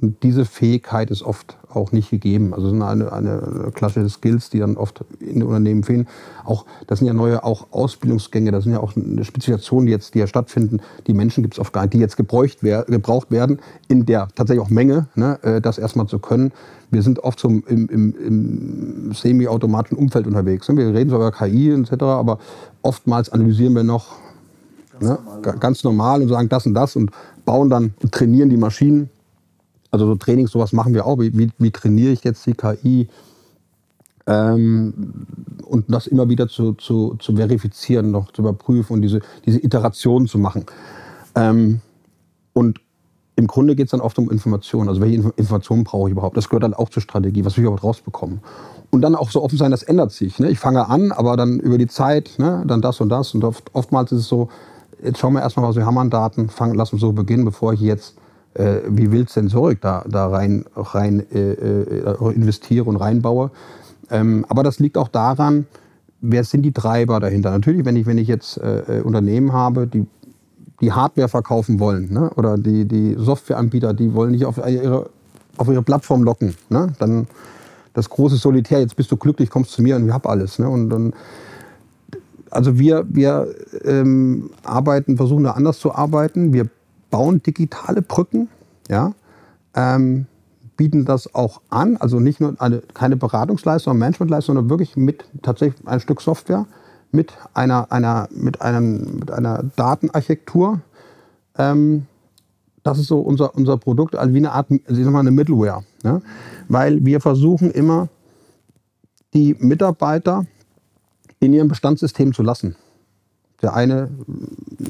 Und 0.01 0.23
diese 0.23 0.45
Fähigkeit 0.45 1.11
ist 1.11 1.23
oft 1.23 1.59
auch 1.69 1.93
nicht 1.93 2.11
gegeben. 2.11 2.55
Also 2.55 2.67
es 2.67 2.73
sind 2.73 2.83
eine, 2.83 3.13
eine 3.13 3.71
klassische 3.75 4.09
Skills, 4.09 4.51
die 4.51 4.59
dann 4.59 4.77
oft 4.77 5.05
in 5.21 5.41
den 5.41 5.43
Unternehmen 5.43 5.85
fehlen. 5.85 6.09
Auch, 6.45 6.65
das 6.87 6.99
sind 6.99 7.09
ja 7.09 7.13
neue 7.13 7.45
auch 7.45 7.69
Ausbildungsgänge, 7.71 8.51
das 8.51 8.65
sind 8.65 8.73
ja 8.73 8.81
auch 8.81 8.93
Spezifikationen, 8.93 9.87
die 9.87 9.93
jetzt 9.93 10.15
die 10.15 10.21
ja 10.21 10.27
stattfinden. 10.27 10.81
Die 11.07 11.15
Menschen 11.15 11.43
gibt 11.43 11.55
es 11.55 11.61
oft 11.61 11.73
gar 11.73 11.83
nicht, 11.83 11.95
die 11.95 11.99
jetzt 11.99 12.17
gebraucht, 12.17 12.61
gebraucht 12.61 13.31
werden, 13.31 13.61
in 13.89 14.07
der 14.07 14.29
tatsächlich 14.35 14.65
auch 14.65 14.71
Menge, 14.71 15.09
ne, 15.15 15.39
äh, 15.43 15.61
das 15.61 15.79
erstmal 15.79 16.07
zu 16.07 16.19
können. 16.19 16.53
Wir 16.91 17.03
sind 17.03 17.21
oft 17.21 17.39
so 17.39 17.49
im, 17.49 17.63
im, 17.67 18.15
im 18.17 19.13
semi-automatischen 19.13 19.97
Umfeld 19.97 20.27
unterwegs. 20.27 20.69
Ne? 20.69 20.77
Wir 20.77 20.95
reden 20.95 21.11
zwar 21.11 21.21
über 21.21 21.33
KI 21.33 21.71
etc., 21.71 22.03
aber 22.03 22.39
oftmals 22.83 23.31
analysieren 23.31 23.75
wir 23.75 23.85
noch 23.85 24.17
ganz, 24.99 25.03
ne, 25.03 25.19
normal, 25.23 25.59
ganz 25.59 25.85
normal 25.85 26.23
und 26.23 26.29
sagen 26.29 26.49
das 26.49 26.67
und 26.67 26.75
das 26.75 26.97
und 26.97 27.11
bauen 27.45 27.71
dann 27.71 27.95
trainieren 28.11 28.49
die 28.49 28.57
Maschinen 28.57 29.11
also 29.91 30.07
so 30.07 30.15
Trainings, 30.15 30.53
sowas 30.53 30.73
machen 30.73 30.95
wir 30.95 31.07
auch. 31.07 31.19
Wie, 31.19 31.37
wie, 31.37 31.51
wie 31.59 31.71
trainiere 31.71 32.13
ich 32.13 32.25
jetzt 32.25 32.47
die 32.47 32.55
KI? 32.55 33.09
Ähm, 34.27 35.27
und 35.67 35.93
das 35.93 36.07
immer 36.07 36.29
wieder 36.29 36.49
zu, 36.49 36.75
zu, 36.75 37.17
zu 37.19 37.35
verifizieren, 37.35 38.11
noch 38.11 38.33
zu 38.33 38.43
überprüfen 38.43 38.95
und 38.95 39.03
diese, 39.03 39.21
diese 39.47 39.63
Iterationen 39.65 40.29
zu 40.29 40.39
machen. 40.39 40.67
Ähm, 41.35 41.81
und 42.53 42.81
im 43.37 43.47
Grunde 43.47 43.75
geht 43.75 43.87
es 43.87 43.91
dann 43.93 44.01
oft 44.01 44.19
um 44.19 44.31
Informationen. 44.31 44.89
Also 44.89 45.01
welche 45.01 45.33
Informationen 45.37 45.85
brauche 45.85 46.09
ich 46.09 46.13
überhaupt? 46.13 46.37
Das 46.37 46.49
gehört 46.49 46.63
dann 46.63 46.75
auch 46.75 46.91
zur 46.91 47.03
Strategie, 47.03 47.45
was 47.45 47.57
will 47.57 47.63
ich 47.63 47.67
überhaupt 47.67 47.85
rausbekommen. 47.85 48.41
Und 48.91 49.01
dann 49.01 49.15
auch 49.15 49.31
so 49.31 49.43
offen 49.43 49.57
sein, 49.57 49.71
das 49.71 49.83
ändert 49.83 50.13
sich. 50.13 50.39
Ne? 50.39 50.51
Ich 50.51 50.59
fange 50.59 50.89
an, 50.89 51.11
aber 51.11 51.37
dann 51.37 51.59
über 51.59 51.79
die 51.79 51.87
Zeit, 51.87 52.35
ne? 52.39 52.65
dann 52.67 52.83
das 52.83 53.01
und 53.01 53.09
das. 53.09 53.35
Und 53.35 53.43
oft, 53.45 53.71
oftmals 53.73 54.13
ist 54.13 54.21
es 54.21 54.29
so, 54.29 54.49
jetzt 55.03 55.19
schauen 55.19 55.33
wir 55.33 55.41
erstmal, 55.41 55.67
was 55.67 55.77
wir 55.77 55.87
haben 55.87 55.97
an 55.97 56.11
Daten, 56.11 56.51
fangen, 56.51 56.75
lass 56.75 56.93
uns 56.93 57.01
so 57.01 57.13
beginnen, 57.13 57.45
bevor 57.45 57.73
ich 57.73 57.81
jetzt 57.81 58.17
äh, 58.61 58.83
wie 58.89 59.11
wild 59.11 59.31
Sensorik 59.31 59.81
da, 59.81 60.05
da 60.09 60.29
rein, 60.29 60.65
rein 60.77 61.25
äh, 61.33 61.53
äh, 61.53 62.35
investiere 62.35 62.85
und 62.85 62.97
reinbaue. 62.97 63.51
Ähm, 64.11 64.45
aber 64.49 64.63
das 64.63 64.79
liegt 64.79 64.99
auch 64.99 65.09
daran, 65.09 65.67
wer 66.21 66.45
sind 66.45 66.63
die 66.63 66.73
Treiber 66.73 67.21
dahinter? 67.21 67.51
Natürlich, 67.51 67.85
wenn 67.85 67.97
ich, 67.97 68.07
wenn 68.07 68.19
ich 68.19 68.29
jetzt 68.29 68.59
äh, 68.59 68.99
äh, 68.99 69.03
Unternehmen 69.03 69.53
habe, 69.53 69.87
die 69.87 70.07
die 70.81 70.93
Hardware 70.93 71.29
verkaufen 71.29 71.79
wollen 71.79 72.13
ne? 72.13 72.31
oder 72.37 72.57
die, 72.57 72.87
die 72.87 73.15
Softwareanbieter, 73.19 73.93
die 73.93 74.15
wollen 74.15 74.33
nicht 74.33 74.45
auf 74.45 74.57
ihre, 74.59 75.11
auf 75.57 75.69
ihre 75.69 75.83
Plattform 75.83 76.23
locken. 76.23 76.55
Ne? 76.69 76.93
Dann 76.99 77.27
das 77.93 78.09
große 78.09 78.37
Solitär, 78.37 78.81
jetzt 78.81 78.97
bist 78.97 79.13
du 79.13 79.17
glücklich, 79.17 79.51
kommst 79.51 79.73
zu 79.73 79.83
mir 79.83 79.97
und 79.97 80.07
ich 80.07 80.13
habe 80.13 80.29
alles. 80.29 80.59
Ne? 80.59 80.69
Und 80.69 80.89
dann, 80.91 81.13
also 82.51 82.79
wir, 82.79 83.05
wir 83.09 83.55
ähm, 83.85 84.51
arbeiten, 84.65 85.17
versuchen 85.17 85.45
da 85.45 85.51
anders 85.51 85.79
zu 85.79 85.95
arbeiten. 85.95 86.53
Wir 86.53 86.69
bauen 87.11 87.43
digitale 87.43 88.03
Brücken, 88.03 88.49
ja, 88.89 89.13
ähm, 89.75 90.27
bieten 90.77 91.05
das 91.05 91.35
auch 91.35 91.61
an, 91.69 91.97
also 91.99 92.21
nicht 92.21 92.41
nur 92.41 92.55
eine, 92.59 92.83
keine 92.95 93.17
Beratungsleistung, 93.17 93.99
Managementleistung, 93.99 94.55
sondern 94.55 94.71
wirklich 94.71 94.97
mit 94.97 95.25
tatsächlich 95.43 95.87
ein 95.87 96.01
Stück 96.01 96.23
Software, 96.23 96.67
mit 97.13 97.33
einer, 97.55 97.93
einer, 97.93 98.29
mit 98.31 98.63
einem, 98.63 99.19
mit 99.19 99.31
einer 99.31 99.65
Datenarchitektur. 99.77 100.81
Ähm, 101.59 102.07
das 102.83 102.99
ist 102.99 103.09
so 103.09 103.21
unser, 103.21 103.55
unser 103.55 103.77
Produkt, 103.77 104.17
also 104.17 104.33
wie 104.33 104.39
eine 104.39 104.53
Art, 104.53 104.71
ich 104.71 104.81
sag 104.89 105.11
mal, 105.11 105.21
eine 105.21 105.31
Middleware. 105.31 105.85
Ja? 106.03 106.23
Weil 106.69 107.05
wir 107.05 107.21
versuchen 107.21 107.71
immer, 107.71 108.09
die 109.35 109.55
Mitarbeiter 109.59 110.47
in 111.41 111.53
ihrem 111.53 111.69
Bestandssystem 111.69 112.33
zu 112.33 112.43
lassen. 112.43 112.77
Der 113.63 113.75
eine 113.75 114.09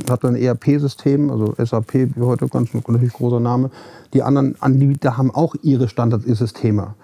hat 0.09 0.25
ein 0.25 0.37
ERP-System, 0.37 1.31
also 1.31 1.55
SAP, 1.59 1.95
wie 1.95 2.21
heute 2.21 2.49
ganz 2.49 2.73
natürlich 2.73 3.13
großer 3.13 3.41
Name. 3.41 3.71
Die 4.15 4.23
anderen 4.23 4.55
Anbieter 4.61 5.17
haben 5.17 5.31
auch 5.31 5.55
ihre 5.63 5.89
Standardsysteme. 5.89 6.95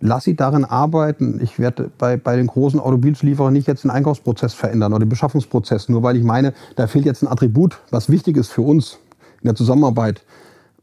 Lass 0.00 0.24
sie 0.24 0.36
darin 0.36 0.64
arbeiten. 0.64 1.40
Ich 1.42 1.58
werde 1.58 1.90
bei, 1.98 2.16
bei 2.16 2.36
den 2.36 2.46
großen 2.46 2.78
Automobilzulieferern 2.78 3.52
nicht 3.52 3.66
jetzt 3.66 3.82
den 3.82 3.90
Einkaufsprozess 3.90 4.54
verändern 4.54 4.92
oder 4.92 5.04
den 5.04 5.08
Beschaffungsprozess, 5.08 5.88
nur 5.88 6.04
weil 6.04 6.16
ich 6.16 6.22
meine, 6.22 6.54
da 6.76 6.86
fehlt 6.86 7.04
jetzt 7.04 7.22
ein 7.22 7.28
Attribut, 7.28 7.80
was 7.90 8.08
wichtig 8.08 8.36
ist 8.36 8.50
für 8.50 8.62
uns 8.62 8.98
in 9.42 9.48
der 9.48 9.56
Zusammenarbeit. 9.56 10.22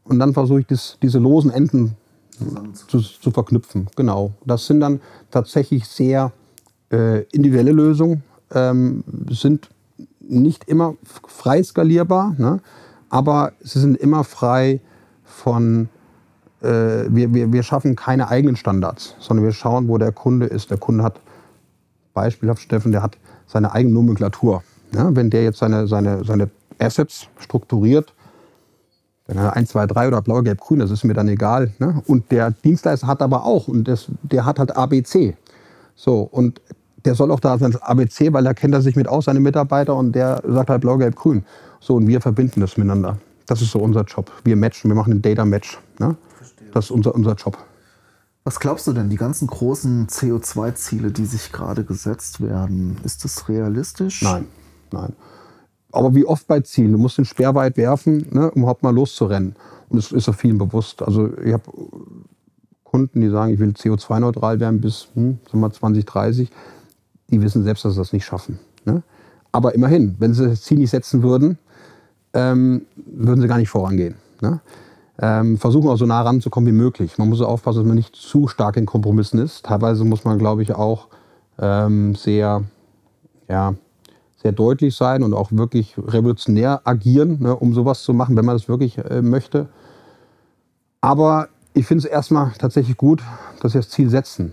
Und 0.04 0.18
dann 0.18 0.34
versuche 0.34 0.60
ich 0.60 0.66
das, 0.66 0.98
diese 1.00 1.18
losen 1.18 1.50
Enden 1.50 1.96
zu, 2.88 3.00
zu, 3.00 3.30
verknüpfen. 3.30 3.86
Genau. 3.96 4.32
Das 4.44 4.66
sind 4.66 4.80
dann 4.80 5.00
tatsächlich 5.30 5.86
sehr 5.86 6.32
äh, 6.92 7.22
individuelle 7.32 7.72
Lösungen, 7.72 8.22
ähm, 8.54 9.02
sind 9.30 9.70
nicht 10.28 10.68
immer 10.68 10.94
frei 11.26 11.62
skalierbar, 11.62 12.34
ne? 12.38 12.60
aber 13.08 13.52
sie 13.60 13.80
sind 13.80 13.96
immer 13.96 14.24
frei 14.24 14.80
von, 15.24 15.88
äh, 16.62 16.68
wir, 17.08 17.34
wir, 17.34 17.52
wir 17.52 17.62
schaffen 17.62 17.96
keine 17.96 18.28
eigenen 18.28 18.56
Standards, 18.56 19.16
sondern 19.18 19.44
wir 19.44 19.52
schauen, 19.52 19.88
wo 19.88 19.98
der 19.98 20.12
Kunde 20.12 20.46
ist. 20.46 20.70
Der 20.70 20.78
Kunde 20.78 21.04
hat, 21.04 21.20
beispielhaft 22.14 22.62
Steffen, 22.62 22.92
der 22.92 23.02
hat 23.02 23.18
seine 23.46 23.72
eigene 23.72 23.94
Nomenklatur. 23.94 24.62
Ja? 24.94 25.14
Wenn 25.14 25.30
der 25.30 25.44
jetzt 25.44 25.58
seine, 25.58 25.86
seine, 25.86 26.24
seine 26.24 26.50
Assets 26.78 27.28
strukturiert, 27.38 28.12
dann 29.26 29.40
hat 29.40 29.46
er 29.46 29.56
1, 29.56 29.70
2, 29.70 29.86
3 29.86 30.08
oder 30.08 30.22
blau, 30.22 30.42
gelb, 30.42 30.60
grün, 30.60 30.78
das 30.78 30.90
ist 30.90 31.04
mir 31.04 31.14
dann 31.14 31.28
egal. 31.28 31.72
Ne? 31.78 32.02
Und 32.06 32.30
der 32.30 32.52
Dienstleister 32.52 33.06
hat 33.06 33.22
aber 33.22 33.44
auch, 33.44 33.68
und 33.68 33.88
das, 33.88 34.06
der 34.22 34.44
hat 34.44 34.58
halt 34.58 34.76
ABC. 34.76 35.36
So, 35.94 36.20
und 36.20 36.60
der 37.06 37.14
soll 37.14 37.30
auch 37.30 37.40
da 37.40 37.56
sein 37.56 37.74
ABC, 37.74 38.32
weil 38.32 38.44
er 38.44 38.54
kennt 38.54 38.74
er 38.74 38.82
sich 38.82 38.96
mit 38.96 39.08
aus, 39.08 39.26
seine 39.26 39.40
Mitarbeiter, 39.40 39.94
und 39.94 40.12
der 40.12 40.42
sagt 40.46 40.68
halt 40.68 40.80
blau, 40.80 40.98
gelb, 40.98 41.16
grün. 41.16 41.44
So, 41.80 41.94
und 41.94 42.06
wir 42.06 42.20
verbinden 42.20 42.60
das 42.60 42.76
miteinander. 42.76 43.18
Das 43.46 43.62
ist 43.62 43.70
so 43.70 43.78
unser 43.78 44.02
Job. 44.02 44.30
Wir 44.44 44.56
matchen, 44.56 44.90
wir 44.90 44.96
machen 44.96 45.12
einen 45.12 45.22
Data-Match. 45.22 45.78
Ne? 46.00 46.16
Das 46.74 46.86
ist 46.86 46.90
unser, 46.90 47.14
unser 47.14 47.34
Job. 47.34 47.56
Was 48.44 48.60
glaubst 48.60 48.86
du 48.86 48.92
denn, 48.92 49.08
die 49.08 49.16
ganzen 49.16 49.46
großen 49.46 50.08
CO2-Ziele, 50.08 51.10
die 51.10 51.26
sich 51.26 51.52
gerade 51.52 51.84
gesetzt 51.84 52.40
werden, 52.40 52.96
ist 53.04 53.24
das 53.24 53.48
realistisch? 53.48 54.22
Nein, 54.22 54.46
nein. 54.92 55.14
Aber 55.92 56.14
wie 56.14 56.24
oft 56.24 56.46
bei 56.46 56.60
Zielen, 56.60 56.92
du 56.92 56.98
musst 56.98 57.18
den 57.18 57.24
Speer 57.24 57.54
weit 57.54 57.76
werfen, 57.76 58.26
ne, 58.30 58.50
um 58.50 58.62
überhaupt 58.62 58.82
mal 58.82 58.94
loszurennen. 58.94 59.56
Und 59.88 59.98
es 59.98 60.12
ist 60.12 60.28
auch 60.28 60.34
vielen 60.34 60.58
bewusst. 60.58 61.02
Also 61.02 61.30
ich 61.38 61.52
habe 61.52 61.64
Kunden, 62.84 63.20
die 63.20 63.28
sagen, 63.28 63.52
ich 63.52 63.60
will 63.60 63.70
CO2-neutral 63.70 64.60
werden 64.60 64.80
bis 64.80 65.08
hm, 65.14 65.38
2030 65.50 66.50
die 67.30 67.40
wissen 67.42 67.62
selbst, 67.62 67.84
dass 67.84 67.94
sie 67.94 68.00
das 68.00 68.12
nicht 68.12 68.24
schaffen. 68.24 68.58
Ne? 68.84 69.02
Aber 69.52 69.74
immerhin, 69.74 70.16
wenn 70.18 70.34
sie 70.34 70.48
das 70.48 70.62
Ziel 70.62 70.78
nicht 70.78 70.90
setzen 70.90 71.22
würden, 71.22 71.58
ähm, 72.34 72.82
würden 73.06 73.40
sie 73.40 73.48
gar 73.48 73.58
nicht 73.58 73.70
vorangehen. 73.70 74.16
Ne? 74.40 74.60
Ähm, 75.18 75.56
versuchen 75.56 75.88
auch 75.88 75.96
so 75.96 76.06
nah 76.06 76.22
ranzukommen 76.22 76.68
wie 76.68 76.76
möglich. 76.76 77.16
Man 77.18 77.28
muss 77.28 77.40
aufpassen, 77.40 77.78
dass 77.78 77.86
man 77.86 77.96
nicht 77.96 78.14
zu 78.14 78.48
stark 78.48 78.76
in 78.76 78.86
Kompromissen 78.86 79.38
ist. 79.40 79.64
Teilweise 79.64 80.04
muss 80.04 80.24
man, 80.24 80.38
glaube 80.38 80.62
ich, 80.62 80.74
auch 80.74 81.08
ähm, 81.58 82.14
sehr, 82.14 82.64
ja, 83.48 83.74
sehr 84.42 84.52
deutlich 84.52 84.94
sein 84.94 85.22
und 85.22 85.32
auch 85.32 85.50
wirklich 85.52 85.96
revolutionär 85.96 86.82
agieren, 86.84 87.38
ne, 87.40 87.56
um 87.56 87.72
sowas 87.72 88.02
zu 88.02 88.12
machen, 88.12 88.36
wenn 88.36 88.44
man 88.44 88.56
das 88.56 88.68
wirklich 88.68 88.98
äh, 88.98 89.22
möchte. 89.22 89.68
Aber 91.00 91.48
ich 91.72 91.86
finde 91.86 92.04
es 92.04 92.10
erstmal 92.10 92.52
tatsächlich 92.58 92.98
gut, 92.98 93.22
dass 93.62 93.72
sie 93.72 93.78
das 93.78 93.88
Ziel 93.88 94.10
setzen 94.10 94.52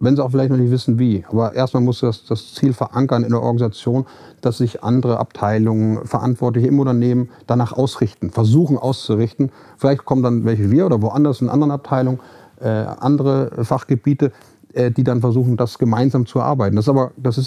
wenn 0.00 0.16
sie 0.16 0.24
auch 0.24 0.30
vielleicht 0.30 0.50
noch 0.50 0.56
nicht 0.56 0.70
wissen, 0.70 0.98
wie. 0.98 1.24
Aber 1.28 1.54
erstmal 1.54 1.82
muss 1.82 2.00
das, 2.00 2.24
das 2.24 2.54
Ziel 2.54 2.72
verankern 2.72 3.22
in 3.22 3.30
der 3.30 3.40
Organisation, 3.40 4.06
dass 4.40 4.58
sich 4.58 4.82
andere 4.82 5.18
Abteilungen, 5.18 6.06
Verantwortliche 6.06 6.68
im 6.68 6.80
Unternehmen 6.80 7.28
danach 7.46 7.72
ausrichten, 7.72 8.30
versuchen 8.30 8.78
auszurichten. 8.78 9.52
Vielleicht 9.76 10.06
kommen 10.06 10.22
dann 10.22 10.44
welche 10.44 10.70
wir 10.70 10.86
oder 10.86 11.02
woanders 11.02 11.42
in 11.42 11.50
anderen 11.50 11.70
Abteilungen, 11.70 12.18
äh, 12.60 12.68
andere 12.68 13.64
Fachgebiete, 13.64 14.32
äh, 14.72 14.90
die 14.90 15.04
dann 15.04 15.20
versuchen, 15.20 15.58
das 15.58 15.78
gemeinsam 15.78 16.24
zu 16.26 16.38
erarbeiten. 16.38 16.76
Das 16.76 16.86
ist 16.86 16.88
aber, 16.88 17.12
das 17.18 17.36
ist 17.36 17.46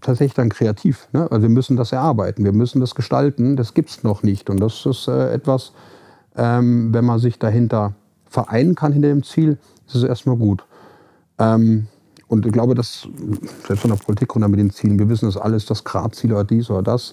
tatsächlich 0.00 0.34
dann 0.34 0.48
kreativ. 0.48 1.08
Ne? 1.12 1.28
Also 1.30 1.42
wir 1.42 1.50
müssen 1.50 1.76
das 1.76 1.92
erarbeiten, 1.92 2.44
wir 2.44 2.52
müssen 2.52 2.80
das 2.80 2.94
gestalten. 2.94 3.56
Das 3.56 3.74
gibt 3.74 3.90
es 3.90 4.02
noch 4.02 4.22
nicht. 4.22 4.48
Und 4.48 4.58
das 4.60 4.86
ist 4.86 5.06
äh, 5.06 5.34
etwas, 5.34 5.72
ähm, 6.34 6.94
wenn 6.94 7.04
man 7.04 7.18
sich 7.18 7.38
dahinter 7.38 7.92
vereinen 8.24 8.74
kann, 8.74 8.92
hinter 8.92 9.08
dem 9.08 9.22
Ziel, 9.22 9.58
ist 9.86 9.96
es 9.96 10.02
erstmal 10.02 10.36
gut. 10.36 10.64
Ähm, 11.38 11.86
und 12.28 12.46
ich 12.46 12.52
glaube, 12.52 12.74
dass 12.74 13.06
selbst 13.66 13.82
von 13.82 13.90
der 13.90 13.98
Politik 13.98 14.34
runter 14.34 14.48
mit 14.48 14.58
den 14.58 14.70
Zielen, 14.70 14.98
wir 14.98 15.08
wissen 15.08 15.26
das 15.26 15.36
alles, 15.36 15.66
das 15.66 15.84
Grad-Ziel 15.84 16.32
oder 16.32 16.44
dies 16.44 16.70
oder 16.70 16.82
das. 16.82 17.12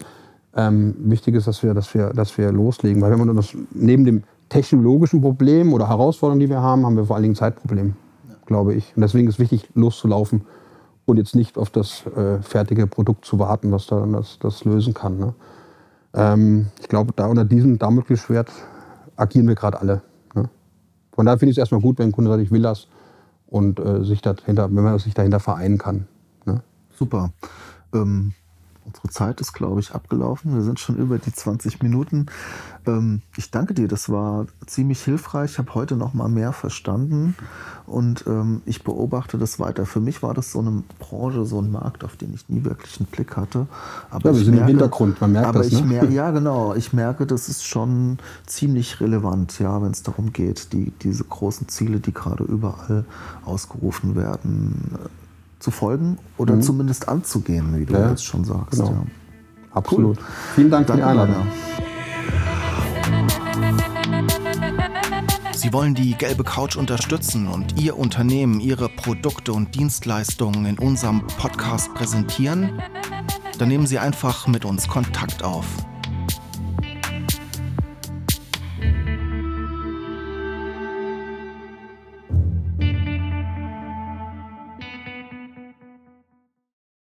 Ähm, 0.56 0.96
wichtig 0.98 1.36
ist, 1.36 1.48
dass 1.48 1.64
wir, 1.64 1.74
dass, 1.74 1.94
wir, 1.94 2.10
dass 2.10 2.38
wir 2.38 2.52
loslegen. 2.52 3.02
Weil 3.02 3.12
wenn 3.12 3.20
man 3.26 3.36
das 3.36 3.56
neben 3.72 4.06
dem 4.06 4.24
technologischen 4.50 5.22
Problem 5.22 5.74
oder 5.74 5.88
Herausforderungen, 5.88 6.40
die 6.40 6.50
wir 6.50 6.62
haben, 6.62 6.86
haben 6.86 6.98
wir 6.98 7.06
vor 7.06 7.16
allen 7.16 7.24
Dingen 7.24 7.34
ein 7.34 7.38
Zeitproblem, 7.38 7.96
ja. 8.28 8.36
glaube 8.46 8.74
ich. 8.74 8.94
Und 8.96 9.02
deswegen 9.02 9.28
ist 9.28 9.36
es 9.36 9.40
wichtig, 9.40 9.70
loszulaufen 9.76 10.42
und 11.06 11.18
jetzt 11.18 11.36
nicht 11.36 11.58
auf 11.58 11.70
das 11.70 12.04
äh, 12.16 12.42
fertige 12.42 12.88
Produkt 12.88 13.26
zu 13.26 13.40
warten, 13.40 13.72
was 13.72 13.88
dann 13.88 14.14
das, 14.14 14.40
das 14.40 14.66
lösen 14.66 14.94
kann. 14.94 15.20
Ne? 15.20 15.34
Ähm, 16.14 16.68
ich 16.80 16.90
glaube, 16.90 17.14
da 17.16 17.28
unter 17.28 17.46
diesem 17.46 17.80
Damoklesschwert 17.80 18.52
agieren 19.16 19.48
wir 19.48 19.56
gerade 19.56 19.80
alle. 19.80 20.02
Ne? 20.36 20.50
Von 21.14 21.26
daher 21.26 21.40
finde 21.40 21.52
ich 21.52 21.58
es 21.58 21.62
erstmal 21.62 21.82
gut, 21.82 22.00
wenn 22.00 22.10
ein 22.10 22.12
Kunde 22.12 22.30
sagt, 22.32 22.44
ich 22.44 22.52
will 22.52 22.62
das 22.62 22.88
und 23.52 23.80
äh, 23.80 24.04
sich 24.04 24.22
dahinter, 24.22 24.74
wenn 24.74 24.84
man 24.84 24.98
sich 24.98 25.14
dahinter 25.14 25.42
vereinen 25.42 25.78
kann. 25.78 26.08
Ne? 26.46 26.64
Super. 26.98 27.34
Ähm, 27.94 28.34
Unsere 28.84 29.10
Zeit 29.10 29.40
ist, 29.42 29.54
glaube 29.54 29.80
ich, 29.80 29.94
abgelaufen. 29.94 30.56
Wir 30.56 30.64
sind 30.64 30.80
schon 30.80 30.98
über 30.98 31.20
die 31.20 31.32
20 31.32 31.84
Minuten. 31.84 32.26
Ähm, 32.88 33.22
ich 33.38 33.52
danke 33.52 33.76
dir, 33.76 33.88
das 33.88 34.10
war 34.10 34.48
ziemlich 34.66 35.02
hilfreich. 35.04 35.52
Ich 35.52 35.58
habe 35.60 35.76
heute 35.76 35.96
noch 35.96 36.16
mal 36.16 36.28
mehr 36.28 36.52
verstanden 36.52 37.36
und 37.86 38.26
ähm, 38.26 38.62
ich 38.66 38.84
beobachte 38.84 39.38
das 39.38 39.60
weiter. 39.60 39.86
Für 39.86 40.00
mich 40.00 40.24
war 40.24 40.34
das 40.34 40.52
so 40.52 40.60
eine 40.60 40.84
Branche, 40.98 41.46
so 41.46 41.62
ein 41.62 41.72
Markt, 41.72 42.04
auf 42.04 42.16
den 42.16 42.34
ich 42.34 42.50
nie 42.50 42.64
wirklich 42.64 43.00
einen 43.00 43.06
Blick 43.06 43.38
hatte. 43.38 43.68
Aber 44.10 44.32
ja, 44.32 44.36
wir 44.36 44.44
sind 44.44 44.56
merke, 44.56 44.72
im 44.72 44.78
Hintergrund, 44.78 45.22
man 45.22 45.32
merkt 45.32 45.48
aber 45.48 45.60
das. 45.60 45.68
Ich 45.68 45.82
ne? 45.82 45.88
merke, 45.88 46.14
ja, 46.14 46.32
genau. 46.32 46.74
Ich 46.74 46.92
merke, 46.92 47.28
das 47.28 47.50
ist 47.50 47.64
schon 47.64 48.18
ziemlich 48.48 49.00
relevant, 49.00 49.60
ja, 49.60 49.80
wenn 49.82 49.92
es 49.92 50.02
darum 50.02 50.34
geht, 50.34 50.74
die, 50.74 50.92
diese 51.04 51.24
großen 51.24 51.68
Ziele, 51.68 52.00
die 52.00 52.14
gerade 52.14 52.44
überall 52.46 53.06
ausgerufen 53.46 54.16
werden, 54.16 54.98
zu 55.62 55.72
folgen 55.72 56.18
oder 56.38 56.56
mhm. 56.56 56.62
zumindest 56.62 57.08
anzugehen, 57.08 57.80
wie 57.80 57.86
du 57.86 57.94
ja, 57.94 58.10
jetzt 58.10 58.26
schon 58.26 58.44
sagst. 58.44 58.80
Genau. 58.80 58.92
Ja. 58.92 59.04
Absolut. 59.74 60.18
Cool. 60.18 60.26
Vielen 60.56 60.72
Dank 60.72 60.88
für 60.88 60.98
die 60.98 61.04
Einladung. 61.04 61.48
Sie 65.54 65.72
wollen 65.72 65.94
die 65.94 66.16
gelbe 66.16 66.44
Couch 66.44 66.76
unterstützen 66.76 67.48
und 67.48 67.80
Ihr 67.80 67.98
Unternehmen, 67.98 68.60
Ihre 68.60 68.90
Produkte 68.90 69.54
und 69.54 69.76
Dienstleistungen 69.76 70.66
in 70.66 70.80
unserem 70.80 71.26
Podcast 71.38 71.94
präsentieren? 71.94 72.82
Dann 73.60 73.68
nehmen 73.68 73.86
Sie 73.86 74.00
einfach 74.00 74.48
mit 74.48 74.66
uns 74.66 74.88
Kontakt 74.88 75.44
auf 75.44 75.66